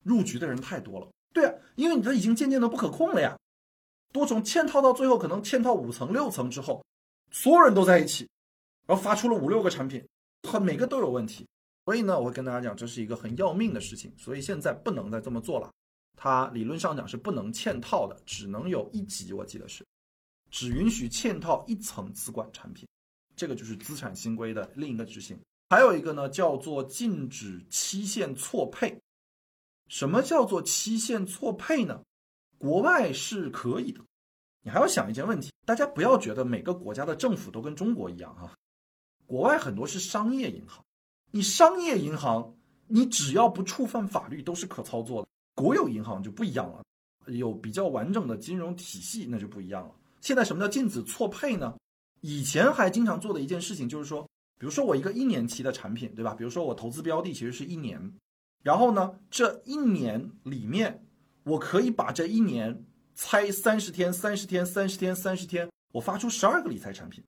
[0.03, 1.07] 入局的人太多了。
[1.31, 3.37] 对啊，因为你这已经渐渐的不可控了呀。
[4.11, 6.83] 多重嵌套到最后可能嵌套五层六层之后，
[7.29, 8.27] 所有人都在一起，
[8.87, 10.03] 然后发出了五六个产品。
[10.41, 11.45] 它每个都有问题，
[11.85, 15.69] 所以呢，我会跟大家讲，这是一个很要命的事情，所以现在不能再这么做了。
[16.19, 19.85] 它理论上讲是不能嵌套的，只能有一级，我记得是，
[20.49, 22.87] 只允许嵌套一层资管产品，
[23.35, 25.39] 这个就是资产新规的另一个执行。
[25.69, 28.99] 还有一个呢，叫做禁止期限错配。
[29.87, 32.01] 什么叫做期限错配呢？
[32.57, 34.01] 国外是可以的，
[34.63, 38.51] 你还要想一件问题，大家不要觉得每个国家的政府都跟中国一样哈。
[39.27, 40.83] 国外很多是商业银行，
[41.29, 45.27] 你商业银行，你只要不触犯法律都是可操作的。
[45.57, 46.83] 国有银行就不一样了，
[47.33, 49.95] 有比较完整的金融体系，那就不一样了。
[50.21, 51.75] 现在什么叫禁止错配呢？
[52.21, 54.21] 以前还经常做的一件事情就是说，
[54.59, 56.35] 比如说我一个一年期的产品，对吧？
[56.35, 57.99] 比如说我投资标的其实是一年，
[58.63, 61.03] 然后呢，这一年里面
[61.41, 67.23] 我可以把这一年拆三十天、三十天、三十天、三十天，我发出十二个理财产品。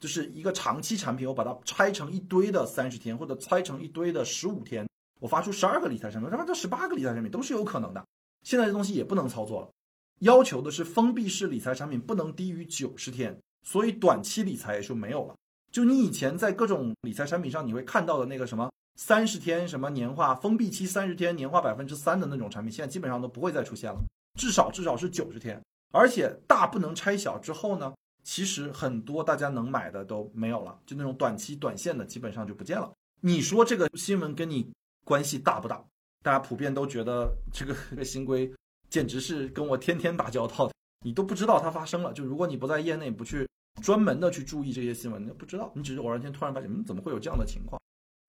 [0.00, 4.84] 就是一个长期产品，我把它拆成一堆的三十天，或者拆成一堆的十五天，
[5.22, 8.04] 我发出十二个理财产品，他妈这十八个理财产品都是有可能的。
[8.42, 9.70] 现在这东西也不能操作了，
[10.18, 15.34] 要求的是封闭式理财产品不能低于九十天，所以短期理财也就没有了。
[15.70, 24.00] 就你以前在各种理财产品上你会看到的那个什么三十天什么年化封闭期三十天年化百分之三的那种产品，现在基本上都不会再出现了，
[24.36, 27.94] 至少至少是九十天，而且大不能拆小之后呢？
[28.24, 32.92] 其实很多大家能买的都没有了，就那种短期短线的基本上就不见了。
[33.20, 34.72] 你说这个新闻跟你
[35.04, 35.82] 关系大不大？
[36.22, 38.50] 大家普遍都觉得这个 这个新规
[38.90, 40.70] 简直是跟我天天打交道，
[41.04, 42.12] 你都不知道它发生了。
[42.12, 43.48] 就如果你不在业内，不去
[43.82, 45.72] 专门的去注意这些新闻，你不知道。
[45.74, 47.80] 你只是偶然间突然发现，嗯，怎么会有这样的情况？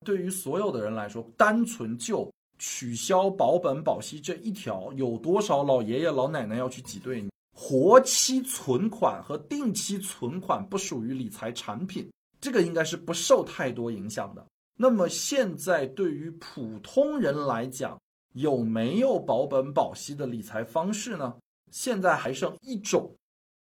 [0.05, 7.29] 对于所有的人来说，单纯就取消保本保息这一条，有多少老爷爷老奶奶要去挤兑你？
[7.55, 14.43] 活期存款和定期存款不属于理财产品，这个应该是不受太多影响的。
[14.75, 17.99] 那么现在对于普通人来讲，
[18.33, 21.36] 有没有保本保息的理财方式呢？
[21.71, 23.15] 现在还剩一种，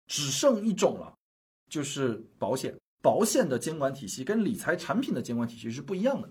[0.07, 1.13] 只剩一种了，
[1.69, 2.75] 就是保险。
[3.01, 6.29] 保险的监管体系跟理财产品的监管体系是不一样的。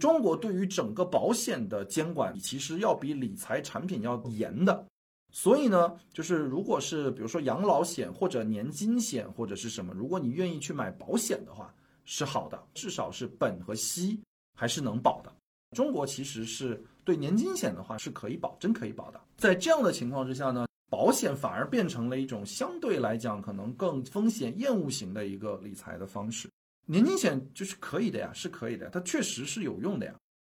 [0.00, 4.86] 中国对于整个保险的监管，其实要比理财产品要严的。
[5.30, 11.74] 所以呢，就是如果是比如说养老险或者年金险或者是什么，如果你愿意去买保险的话，
[12.14, 14.20] 是好的，至少是本和息
[14.54, 15.32] 还是能保的。
[15.74, 19.18] 中国其实是对年金险的话是可以保，真可以保的。
[19.38, 26.50] 在这样的情况之下呢，保险反而变成了一种相对来讲可能更风险厌恶型的一个理财的方式。
[26.84, 30.14] 年金险就是可以的呀，是可以的，它确实是有用的呀。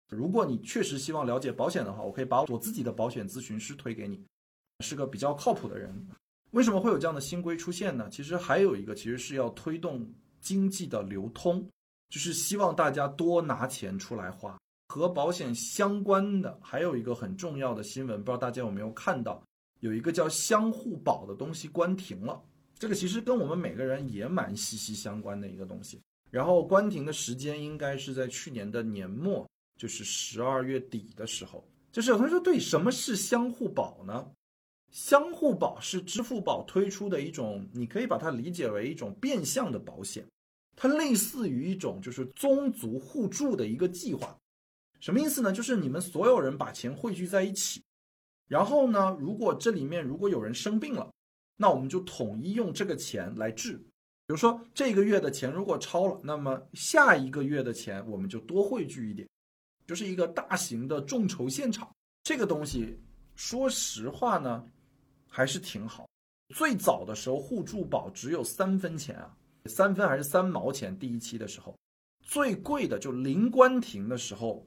[0.09, 4.25] 如果你确实希望了解保险的话，我可以把我自己的保险咨询师推给你。
[4.81, 5.95] 是个比较靠谱的人，
[6.53, 8.09] 为什么会有这样的新规出现呢？
[8.11, 10.11] 其实还有一个，其实是要推动
[10.43, 11.67] 经济的流通，
[12.11, 14.59] 就是希望大家多拿钱出来花。
[14.89, 19.43] 和保险相关的还有一个很重要的新闻，不知道大家有没有看到，
[19.81, 22.39] 有一个叫相互保的东西关停了。
[22.79, 25.99] 这个其实跟我们每个人也蛮息息相关的一个东西。
[26.31, 31.67] 然后关停的时间应该是在去年的年末，就是十二月底的时候。
[31.91, 34.31] 就是有同学说，对，什么是相互保呢？
[34.93, 40.23] 相互保是支付宝推出的一种，你可以把它理解为一种变相的保险，
[40.77, 44.37] 它类似于一种就是宗族互助的一个计划。
[45.01, 45.51] 什么意思呢？
[45.51, 47.83] 就是你们所有人把钱汇聚在一起，
[48.49, 51.11] 然后呢，如果这里面如果有人生病了，
[51.57, 53.73] 那我们就统一用这个钱来治。
[53.73, 59.27] 比如说这个月的钱如果超了，那么下一个月的钱我们就多汇聚一点，
[59.87, 61.91] 就是一个大型的众筹现场。
[62.23, 63.01] 这个东西，
[63.35, 64.63] 说实话呢。
[65.35, 66.07] 还是挺好。
[66.55, 70.97] 最早的时候，互助宝只有三分钱啊，三分还是三毛钱？
[70.99, 71.75] 第一期的时候，
[72.21, 74.67] 最贵的就零关停的时候，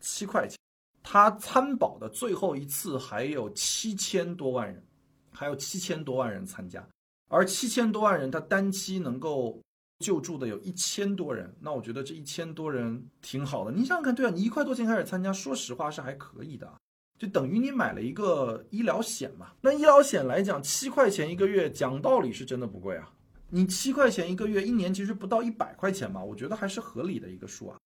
[0.00, 0.58] 七块钱。
[1.02, 4.84] 他参保的最后一次还有七千多万人，
[5.30, 6.84] 还有七千多万人参加，
[7.28, 9.62] 而七千多万人，他单期能够
[10.00, 11.54] 救助的有一千多人。
[11.60, 13.70] 那我觉得这一千多人挺好的。
[13.70, 16.79] 你想想看，对啊，你一块多钱开始参加，说实话是还可以的啊。
[17.20, 19.52] 就等于你买了一个医疗险嘛？
[19.60, 23.12] 那医疗险来讲，七块钱一个月，讲道理是真的不贵啊。
[23.50, 26.24] 你七块钱一个月，一年其实不到一百块钱嘛？
[26.24, 27.78] 我觉得还是合理的一个数啊。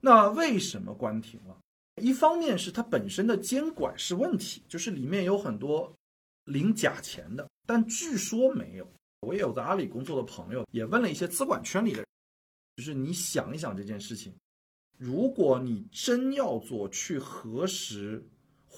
[0.00, 1.56] 那为什么关停了？
[2.02, 5.92] 一方面是它本身的监管是问题，就是里面有很多
[6.46, 8.92] 领假钱的，但据说没有。
[9.20, 12.04] 我也有在阿里工作的朋友，也问了一些资管圈里的，
[12.74, 14.34] 就是你想一想这件事情，
[14.96, 18.26] 如果你真要做去核实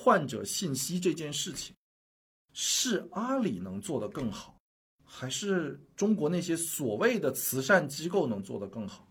[0.03, 1.73] 患者信息这件事情，
[2.53, 4.59] 是阿里能做得更好，
[5.05, 9.09] 还是中国那些所谓的慈善机构能做得更好？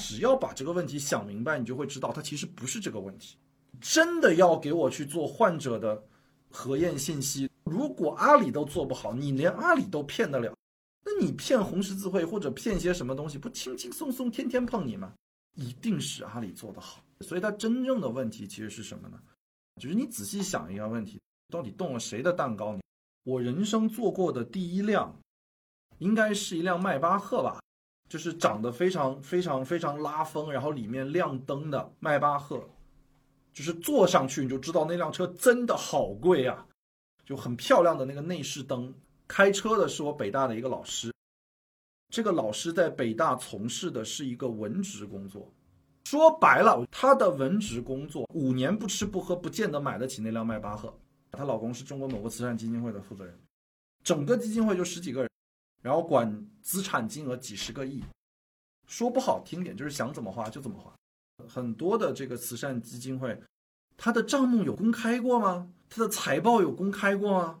[0.00, 3.36] 只要把这个问题想明白，你就会知道它其实不是这个问题。
[3.78, 6.02] 真的要给我去做患者的
[6.50, 10.56] 核验信息，如果阿里都做不好，你连阿里都骗得了？
[11.04, 15.12] 那你骗红十字会或者骗些什么东西，不轻轻松松天天碰你吗？
[15.56, 17.04] 一定是阿里做得好。
[17.20, 19.20] 所以它真正的问题其实是什么呢？
[19.82, 22.72] 就是你仔细想一个问题，到底动了谁的蛋糕？
[22.72, 22.82] 你
[23.24, 25.12] 我人生坐过的第一辆，
[25.98, 27.60] 应该是一辆迈巴赫吧，
[28.08, 32.64] 就是长得非常非常非常拉风，然后里面亮灯的迈巴赫，
[33.52, 36.64] 就是坐上去你就知道那辆车真的好贵啊，
[37.26, 38.94] 就很漂亮的那个内饰灯。
[39.26, 41.12] 开车的是我北大的一个老师，
[42.08, 45.52] 这个老师在北大从事的是一个文职工作，
[46.12, 50.94] 说白了，他的文职工作五年不吃不喝，不见得买得起那辆迈巴赫。
[51.30, 53.34] 她老公是中国某个慈善基金会的负责人，
[54.04, 55.30] 整个基金会就十几个人，
[55.80, 58.04] 然后管资产金额几十个亿，
[58.86, 60.92] 说不好听点就是想怎么花就怎么花。
[61.48, 63.42] 很多的这个慈善基金会，
[63.96, 65.72] 他的账目有公开过吗？
[65.88, 67.60] 他的财报有公开过吗？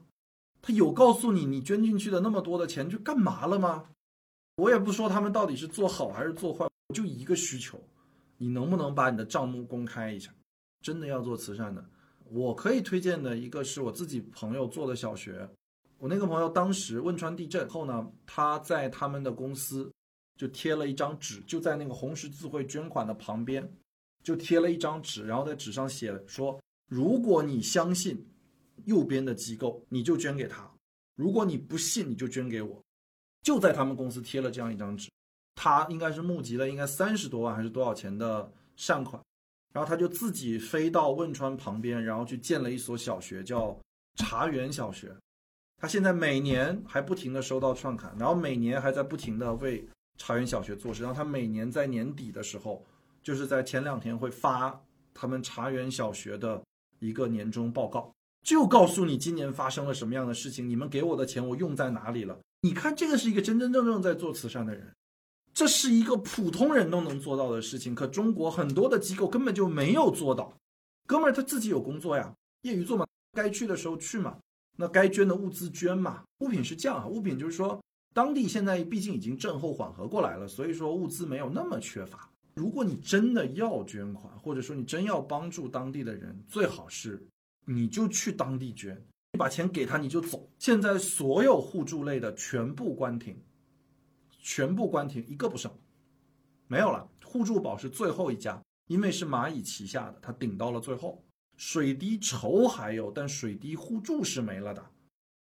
[0.60, 3.86] 他有告诉你，你捐进去的那么多的钱去干嘛了吗？
[4.56, 7.80] 我也不说他们到底是做好还是做坏，就一个需求，
[8.42, 10.34] 你能不能把你的账目公开一下？
[10.80, 11.88] 真的要做慈善的，
[12.24, 15.48] 我可以推荐的一个是我自己朋友做的小学。
[15.98, 19.88] 我那个朋友当时汶川地震后呢，他在他们的公司
[20.36, 23.72] 就贴了一张纸，就在那个红十字会捐款的旁边，
[24.24, 28.26] 就贴了一张纸，然后在纸上写说：如果你相信。
[28.86, 30.68] 右边的机构，你就捐给他；
[31.14, 32.82] 如果你不信，你就捐给我。
[33.40, 35.08] 就在他们公司贴了这样一张纸，
[35.64, 39.22] 他应该是募集了应该三十多万还是多少钱的善款，
[39.72, 43.78] 然后他就自己飞到汶川旁边，然后去建了一所小学，叫
[44.16, 45.14] 茶园小学。
[45.80, 51.04] 他现在每年还不停的收到创刊，然后每年还在不停的为茶园小学做事。
[51.04, 52.84] 然后他每年在年底的时候，
[53.22, 54.82] 就是在前两天会发
[55.14, 56.60] 他们茶园小学的
[56.98, 58.12] 一个年终报告。
[58.44, 62.36] 就告诉你今年发生了什么样的事情，你们给我的钱我用在哪里了？
[62.62, 64.92] 你看，这个是一个真真正正在做慈善的人，
[65.54, 67.94] 这是一个普通人都能做到的事情。
[67.94, 70.52] 可中国很多的机构根本就没有做到。
[71.06, 74.38] 哥们儿他自己有工作呀，业余做嘛，该去的时候去嘛，
[74.76, 76.22] 那该捐的物资捐嘛。
[76.38, 77.80] 物品是这样啊，物品就是说，
[78.14, 82.30] 当地现在毕竟已经震后缓和过来了，所以说物资没有那么缺乏。
[82.54, 87.22] 如果你真的要捐款，或者说你真要帮助当地的人，最好是。
[87.64, 89.00] 你就去当地捐，
[89.32, 90.50] 你把钱给他，你就走。
[90.58, 93.40] 现在所有互助类的全部关停，
[94.42, 95.72] 全部关停，一个不剩，
[96.66, 97.08] 没有了。
[97.24, 101.18] 互助宝是最后一家，因为是蚂蚁旗下的，它顶到了最后。
[101.56, 104.84] 水滴筹还有，但水滴互助是没了的。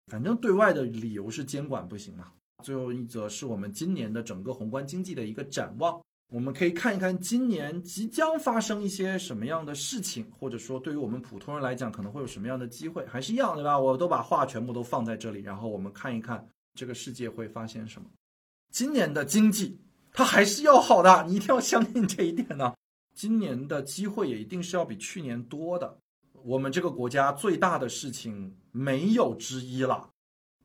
[0.08, 2.32] 反正对外的理由是监管不行嘛。
[2.64, 6.00] 最后一则是我们今年的整个宏观经济的一个展望。
[6.32, 13.80] 我们可以看一看今年即将发生一些什么样的事情，或者说对于我们普通人来讲可能会有什么样的机会，还是一样，对吧？
[13.80, 18.08] 我都把话全部都放在这里，然后我们看一看这个世界会发现什么。
[18.72, 19.80] 今年的经济
[20.14, 22.74] 它还是要好的，你一定要相信这一点呢。
[23.14, 25.98] 今年的机会也一定是要比去年多的。
[26.44, 30.10] 我们这个国家最大的事情没有之一了。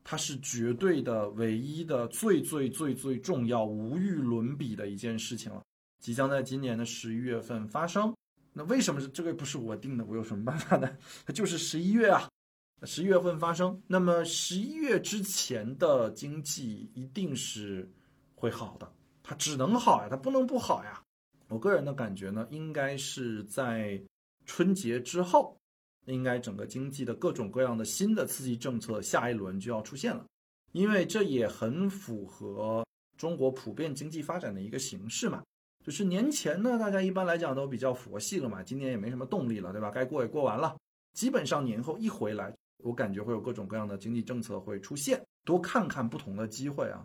[0.07, 5.61] 它是绝对的、唯一的、最最最最重要、无与伦比的一件事情了，
[5.99, 8.13] 即将在今年的十一月份发生。
[8.53, 10.05] 那为什么是这个不是我定的？
[10.05, 10.87] 我有什么办法呢？
[11.25, 12.29] 它就是十一月啊，
[12.83, 13.81] 十一月份发生。
[13.87, 17.89] 那么十一月之前的经济一定是
[18.35, 18.91] 会好的，
[19.23, 21.01] 它只能好呀，它不能不好呀。
[21.47, 24.01] 我个人的感觉呢，应该是在
[24.45, 25.57] 春节之后。
[26.07, 30.23] 应该整个经济的各种各样的新的刺激政策，下一轮就要出现了，
[30.71, 32.85] 因为这也很符合
[33.17, 35.41] 中国普遍经济发展的一个形式嘛。
[35.83, 39.89] 就是年前呢，大家一般来讲都比较佛系了嘛，今年也没什么动力了，对吧？
[39.89, 40.77] 该过也过完了，
[41.13, 42.55] 基本上年后一回来，
[42.85, 47.03] 我感觉会有各种各样的经济政策会出现，多看看不同的机会啊，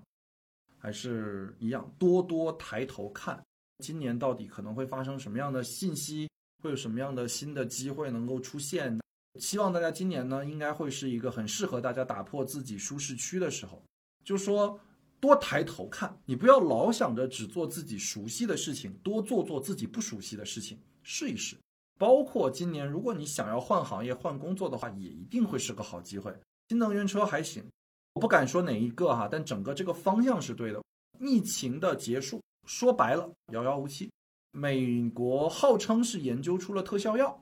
[0.76, 3.42] 还是一样，多多抬头看，
[3.78, 6.28] 今年到底可能会发生什么样的信息。
[6.62, 9.00] 会有什么样的新的机会能够出现？
[9.40, 13.82] 希望大家今年呢，应该会是一个很适合大家打破自己舒适区的时候。
[14.22, 14.78] 就说
[15.18, 21.56] 多抬头看，你不要老想着只做自己熟悉的事情，多做做自己不熟悉的事情，试一试。
[22.00, 26.34] 包括今年，如果你想要换行业、换工作的话，也一定会是个好机会。
[26.70, 27.62] 新能源车还行，
[28.14, 30.82] 我不敢说哪一个哈，但整个这个方向是对的。
[31.18, 34.10] 疫情的结束，说白了遥遥无期。
[34.50, 37.38] 美国号称是研究出了特效药，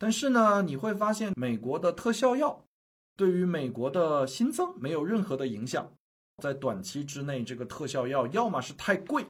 [0.00, 2.60] 但是呢，你会发现美国的特效药
[3.16, 5.88] 对于美国的新增没有任何的影响。
[6.42, 9.24] 在短期之内，这个特效药要么是太贵，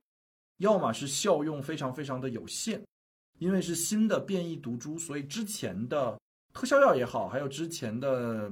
[0.57, 2.83] 要么是效用非常非常的有限。
[3.43, 6.17] 因为是新的变异毒株，所以之前的
[6.55, 8.49] 特效药也好，还有之前的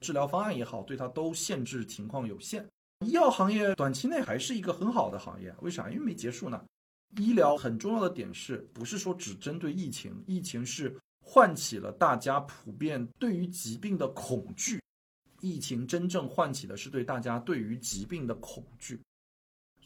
[0.00, 2.66] 治疗方案也好，对它都限制情况有限。
[3.04, 5.90] 医药行业短期内还是一个很好的行业，为啥？
[5.90, 6.64] 因为没结束呢。
[7.18, 10.24] 医疗很重要的点是不是说只针对疫情？
[10.26, 14.80] 疫情是唤起了大家普遍对于疾病的恐惧。
[15.40, 18.98] 疫情真正唤起的是对大家对于疾病的恐惧，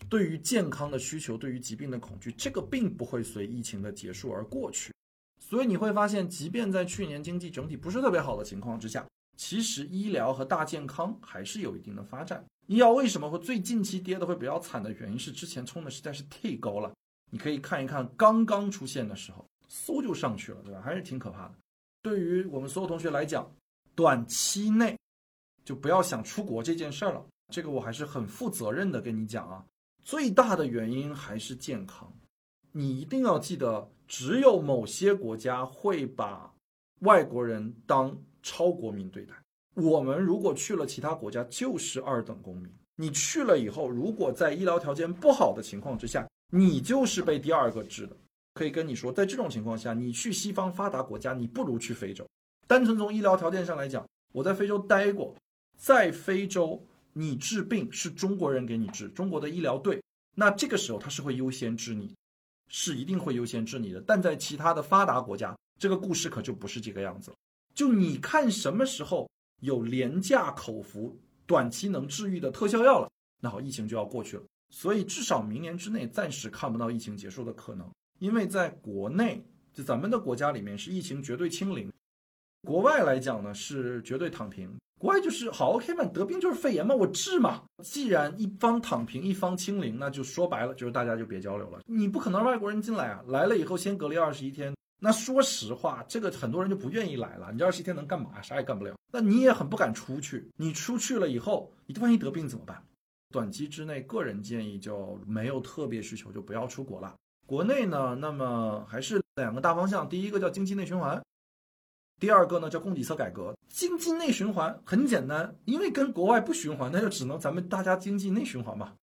[0.09, 2.33] 对于健康的需求，对于疾病的恐惧。
[2.33, 4.93] 这个并不会随疫情的结束而过去。
[5.39, 12.45] 所以你会发现，即便在去年经济整体不是特别好的情况之下，其实医疗和大健康还是有一定的发展。
[12.67, 16.93] 医药为什么会最近期跌的会比较惨的原因是之前冲的实在是太高了。
[17.31, 20.81] 你可以看一看刚刚出现的时候，嗖就上去了，对吧？
[20.81, 21.55] 还是挺可怕的。
[22.01, 23.51] 对于我们所有同学来讲，
[23.95, 24.97] 短期内
[25.65, 27.25] 就不要想出国这件事儿了。
[27.53, 29.65] 这个我还是很负责任的跟你讲啊，
[30.05, 32.13] 最大的原因还是健康。
[32.71, 36.53] 你一定要记得，只有某些国家会把
[37.01, 39.35] 外国人当超国民对待。
[39.75, 42.71] 我们如果去了其他国家，就是二等公民。
[42.97, 48.17] 你去了以后，如果在医疗条件不好的情况之下，你就是被第二个治的，
[48.55, 52.25] 可以跟你说，在这种情况下，你去西方发达国家，你不如去非洲。
[52.69, 55.35] 单纯从医疗条件上来讲，我在非洲待过，
[55.77, 56.81] 在非洲，
[57.17, 60.03] 你治病是中国人给你治，中国的医疗队，
[60.35, 62.13] 那这个时候他是会优先治你，
[62.69, 64.01] 是一定会优先治你的。
[64.01, 67.37] 但在其他的发达国家，这个故事可就不是这个样子了。
[67.73, 73.09] 就你看什么时候有廉价口服、短期能治愈的特效药了，
[73.41, 74.43] 那好，疫情就要过去了。
[74.71, 77.89] 所以至少明年之内暂时看不到疫情结束的可能，
[78.19, 81.93] 因为在国内，就咱们的国家里面是疫情绝对清零，
[82.67, 84.75] 国外来讲呢是绝对躺平。
[85.05, 87.65] 国外就是好 OK 嘛，得病就是肺炎嘛，我治嘛。
[87.83, 91.81] 既然一方躺平，一方清零，那就说白了就是大家就别交流了。
[91.85, 94.75] 你不可能外国人进来啊，来了以后先隔离二十一天。
[94.99, 97.53] 那说实话，这个很多人就不愿意来了。
[97.53, 98.41] 你这二十一天能干嘛？
[98.41, 98.95] 啥也干不了。
[99.13, 100.49] 那你也很不敢出去。
[100.57, 102.83] 你出去了以后，你万一得病怎么办？
[103.31, 107.15] 短期之内，个人建议就没有特别需求，就不要出国了。
[107.45, 111.23] 国内呢，那么还是两个大方向，第一个叫经济内循环，
[112.25, 113.55] 第二个呢叫供给侧改革。
[113.69, 118.95] 经济内循环很简单，因为跟国外不循环，那就只能咱们大家经济内循环嘛。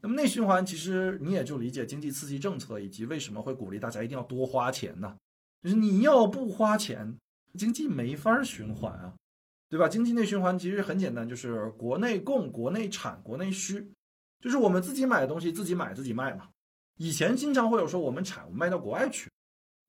[0.00, 5.16] 那么内循环其实你也就理解经济刺激政策以及为什么会鼓励大家一定要多花钱呢？
[5.64, 7.12] 就是你要不花钱，
[7.58, 9.12] 经济没法循环啊。
[9.68, 9.88] 对吧？
[9.88, 13.84] 经济内循环其实很简单，就是国内供、国内产、国内需，
[14.40, 16.48] 就是我们自己买的东西自己买自己卖嘛。
[16.98, 19.28] 以前经常会有说我们产我们卖到国外去，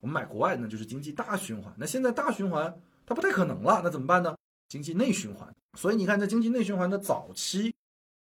[0.02, 1.74] 我们买国外那就是经济大循环。
[1.78, 4.36] 那现在大循环它不太可能了，那怎么办呢？
[4.68, 5.48] 经济内循环。
[5.78, 7.74] 所以你看，在经济内循环的早期，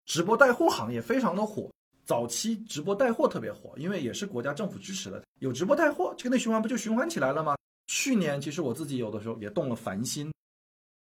[0.04, 1.70] 直播带货行业非常的火。
[2.04, 7.56] 早期直播带货特别火，因为也是国家政府支持的，有直播带货，这个内循环不就循环起来了吗？
[7.86, 10.32] 去年其实我自己有的时候也动了凡心。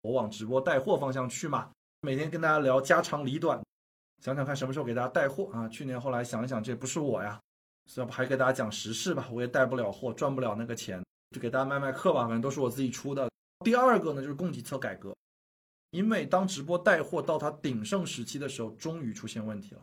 [0.02, 1.70] 我往直播带货方向去嘛，
[2.02, 3.58] 每天跟大家聊家长里短，
[4.22, 5.66] 想想看什么时候给大家带货啊？
[5.68, 7.40] 去年后来想一想，这不是我呀，
[7.96, 9.28] 要不还给大家讲时事吧？
[9.32, 13.30] 我也带不了货，赚不了那个钱，就给大家卖卖课吧，反正都是我自己出的。
[13.64, 15.14] 第二个呢，就是供给侧改革，
[15.90, 19.80] 因为当直播带货到它鼎盛时期的时候，终于出现问题了。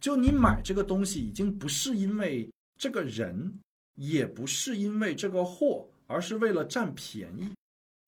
[0.00, 3.58] 就你买这个东西，已经不是因为这个人，
[3.96, 7.50] 也不是因为这个货，而是为了占便宜。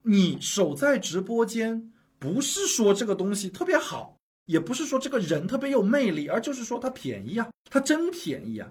[0.03, 4.17] 你守在直播间，不是说这个东西特别好，
[4.47, 8.71] 也不是说这个人特别有魅力，而就是说它便宜啊，它真便宜啊！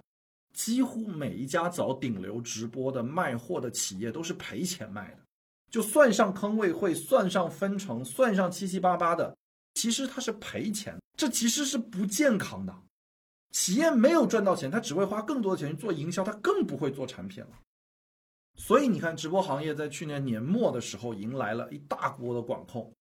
[0.53, 5.19] 几乎每一家找顶流直播的卖货的企业都是赔钱卖的，
[5.69, 9.35] 就算上坑位会，算上分成，算上七七八八的，
[9.75, 12.75] 其实它是赔钱，这其实是不健康的。
[13.51, 17.49] 企业没有赚到钱，他只会花更多的钱去做营销，他更不会做产品了。
[18.55, 22.93] 所以你看，直播行业在去年年末的时候迎来了一大波的管控。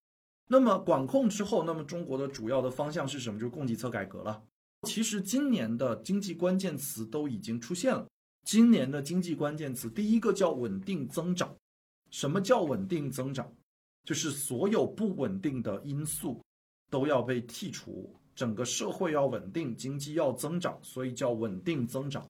[0.47, 3.39] 那么管控之后，那么中国的主要的方向是什么？
[3.39, 4.41] 就是供给侧改革了。
[4.87, 8.07] 其实今年的经济关键词都已经出现了。
[8.45, 11.55] 今年的经济关键词，第一个叫稳定增长。
[12.09, 13.53] 什么叫稳定增长？
[14.05, 16.41] 就是所有不稳定的因素
[16.89, 22.25] 都要被剔除，整个社会要稳定，经济要增长，所以叫稳定增长。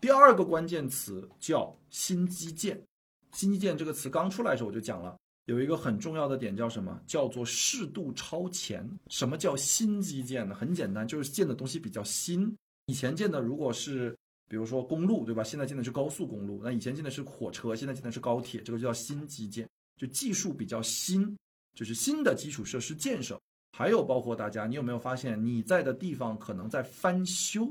[0.00, 2.82] 第二个关键词叫新基建。
[3.32, 5.16] 新基建这个词刚出来的时候我就讲了，
[5.46, 7.00] 有一个很重要的点叫什么？
[7.06, 8.88] 叫做适度超前。
[9.08, 10.54] 什么叫新基建呢？
[10.54, 12.54] 很简单，就是建的东西比较新。
[12.86, 14.16] 以前建的如果是
[14.48, 15.42] 比如说公路，对吧？
[15.42, 21.36] 现在建的是高速公路，那以前建的是火车，现在建的是高铁，这个就叫新基建，就技术比较新，
[21.74, 23.40] 就是新的基础设施建设。
[23.76, 27.66] 还有包括大家，你有没有发现你在的地方可能在翻修？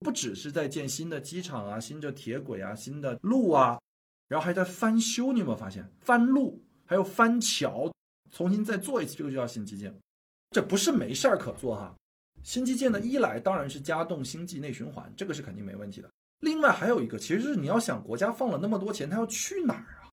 [0.00, 3.78] 不只是在建新的机场啊、新的铁轨啊、新的路啊，
[4.26, 5.32] 然后还在翻修。
[5.32, 6.60] 你有没有发现翻路
[6.92, 7.90] 还有翻桥，
[8.30, 9.90] 重新再做一次，这个就叫新基建。
[10.50, 11.94] 这不是没事儿可做哈。
[12.42, 16.10] 新基建的一来当然是加动经济内循环，这个是肯定没问题的。
[16.40, 20.12] 另外还有一个，其实是你要想国家放了那么多钱，它要去哪儿啊？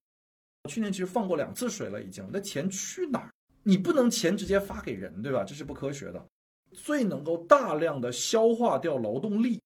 [0.70, 3.30] 去年其实放过两次水了，已经，那钱去哪儿？
[3.64, 5.44] 你不能钱直接发给人，对吧？
[5.44, 6.26] 这是不科学的。
[6.72, 9.62] 最能够大量的消化掉劳动力，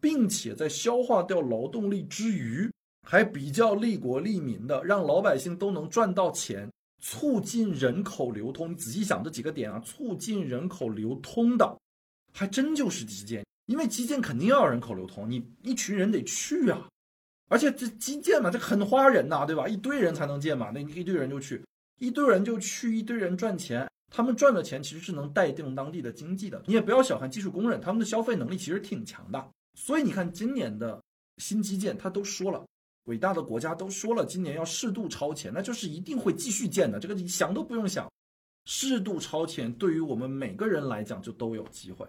[0.00, 2.68] 并且在消化掉劳动力之余，
[3.10, 8.70] 还比较利国利民的，让老百姓都能赚到钱，促进人口流通。
[8.70, 11.78] 你仔细想这几个点啊，促进人口流通的，
[12.34, 13.42] 还真就是基建。
[13.64, 16.86] 因为基建肯定要人口流通，你一群人得去啊，
[17.48, 19.66] 而且这基建嘛，这很花人呐，对吧？
[19.66, 21.64] 一堆人才能建嘛，那你一堆人就去，
[21.98, 26.62] 一堆人就去，一堆人赚钱，他们赚的钱其实是能带动当地的经济的。
[26.66, 29.48] 你也不要小看技术工人，他们的消费能力其实挺强的。
[29.74, 31.02] 所以你看今年的
[31.38, 32.66] 新基建，他都说了，
[33.08, 38.08] 伟大的国家都说了，今年要适度超前，那就是一定会继续建的，这个你想都不用想，
[38.66, 42.06] 适度超前对于我们每个人来讲就都有机会。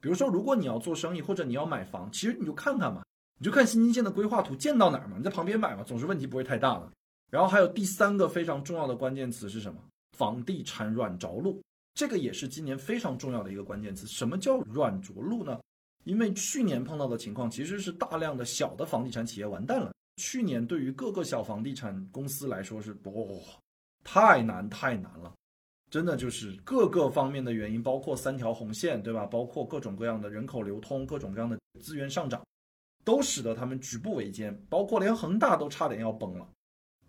[0.00, 3.02] 比如说，如果你要做生意或者你要买房，其实你就看看嘛，
[3.38, 6.88] 你就看新基建的规划图建到哪儿嘛，你在旁边买嘛，总是问题不会太大的。
[7.30, 9.80] 然后还有第三个非常重要的关键词是什么？
[10.16, 11.60] 房地产软着陆，
[11.94, 14.06] 这个也是今年非常重要的一个关键词。
[14.06, 15.58] 什么叫软着陆呢？
[16.04, 19.92] 因为去年碰到的情况其实是大量的小的房地产企业完蛋了。
[20.18, 23.40] 去年对于各个小房地产公司来说是不
[24.04, 25.32] 太难太难了。
[25.90, 29.24] 真的就是各个方面的原因，包括三条红线，对吧？
[29.24, 32.44] 包括各种各样的人口流通，各种各样的资源上涨，
[33.06, 34.54] 都使得他们举步维艰。
[34.68, 36.46] 包括连恒大都差点要崩了。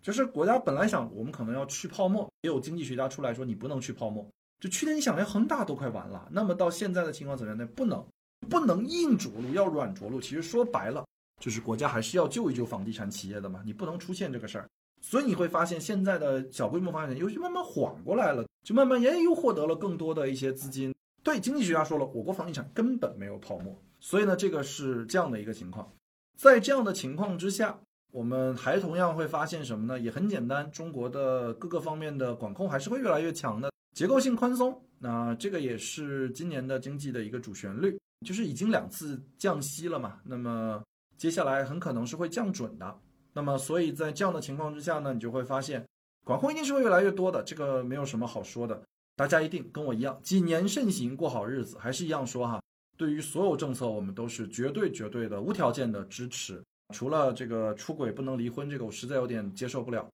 [0.00, 4.26] 就是国家本来想我们可能要去泡沫，也有经济学家出来说你不能去泡沫。
[4.60, 7.66] 就去年你想连恒大都快完了，那么到现在的情况怎么样呢？
[7.76, 8.02] 不能，
[8.48, 10.18] 不能硬着陆，要软着陆。
[10.22, 11.06] 其实说白了，
[11.40, 14.68] 就是国家还是要救一救房地产企业的嘛，你不能出现这个事儿。
[15.00, 20.94] 所以你会发现，现在的小规模房地产又慢慢缓过来了，就慢慢也又获得了更多的一些资金。
[21.22, 23.76] 对经济学家说了，我国房地产根本没有泡沫。
[23.98, 25.90] 所以呢，这个是这样的一个情况。
[26.38, 27.78] 在这样的情况之下，
[28.12, 29.98] 我们还同样会发现什么呢？
[29.98, 34.78] 也很简单，中国的各个方面的管控还是会越来越强的，结构性宽松。
[34.98, 40.20] 那这个也是今年的经济的一个主旋律，就是已经两次降息了嘛。
[40.24, 40.82] 那么
[41.20, 42.98] 接下来很可能是会降准的。
[43.34, 45.86] 那么，所以在这样的情况之下呢，你就会发现，
[46.24, 48.82] 管控一定是会越来越多的，这个没有什么好说的。
[49.16, 51.76] 大家一定跟我一样，谨言慎行，过好日子。
[51.78, 52.62] 还是一样说哈，
[52.96, 56.64] 对于所有政策，我们都是绝对绝对的无条件的支持。
[56.94, 60.08] 除了这个出轨不能离婚，这个我实在有点接受不了。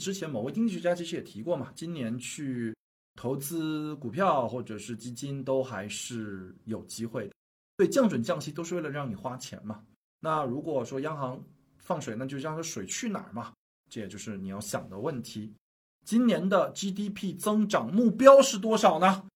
[0.00, 2.74] 之前某位经济学家其实也提过嘛，今年去
[3.14, 7.34] 投资股票或者是基金都还是有机会的。
[7.76, 9.80] 对，降准降息都是为了让你花钱嘛。
[10.22, 11.42] 那如果说央行，
[11.78, 13.52] 放水，那就让这水去哪儿嘛？
[13.88, 15.52] 这也就是你要想的问题。
[16.04, 19.26] 今年的 GDP 增长目标是多少呢？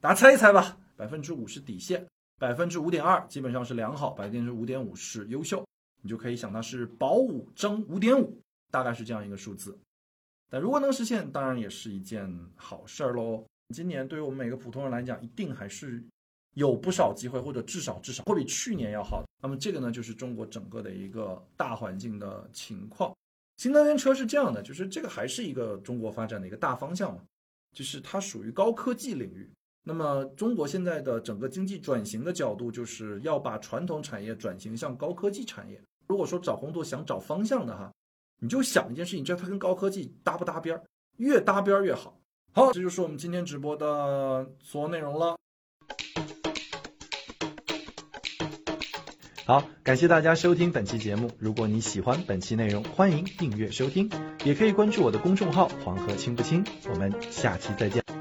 [0.00, 0.78] 大家猜一猜吧。
[0.96, 2.06] 百分之五是底线，
[2.38, 5.66] 百分之五点二基本上是良好，百分之五点五是优秀。
[6.02, 9.76] 你就可以想它是保五增五点五，大概是这样一个数字。
[10.48, 13.44] 但如果能实现，当然也是一件好事儿喽。
[13.74, 16.02] 今年对于我们每个普通人来讲，一定还是。
[16.54, 19.24] 有不少机会，或者至少至少会比去年要好。
[19.42, 23.14] 那么这个呢，就是中国整个的一个大环境的情况。
[23.56, 27.20] 新能源车是这样的，就是这个还是一个中国发展的一个大方向嘛，
[27.72, 29.50] 就是它属于高科技领域。
[29.82, 35.80] 那么中国现在的整个经济转型的角度，就是要把传统产业转型向高科技产业。
[36.06, 37.92] 如果说找工作想找方向的哈，
[38.40, 40.82] 你就想一件事情，知道它跟高科技搭不搭边儿？
[41.16, 42.18] 越搭边儿越好。
[42.52, 45.36] 好，这就是我们今天直播的所有内容了。
[49.48, 51.30] 好，感谢大家收听本期节目。
[51.38, 54.10] 如果你喜欢本期内容，欢迎订阅收听，
[54.44, 56.62] 也可以关注我的公众号“黄河清不清”。
[56.92, 58.17] 我们下期再见。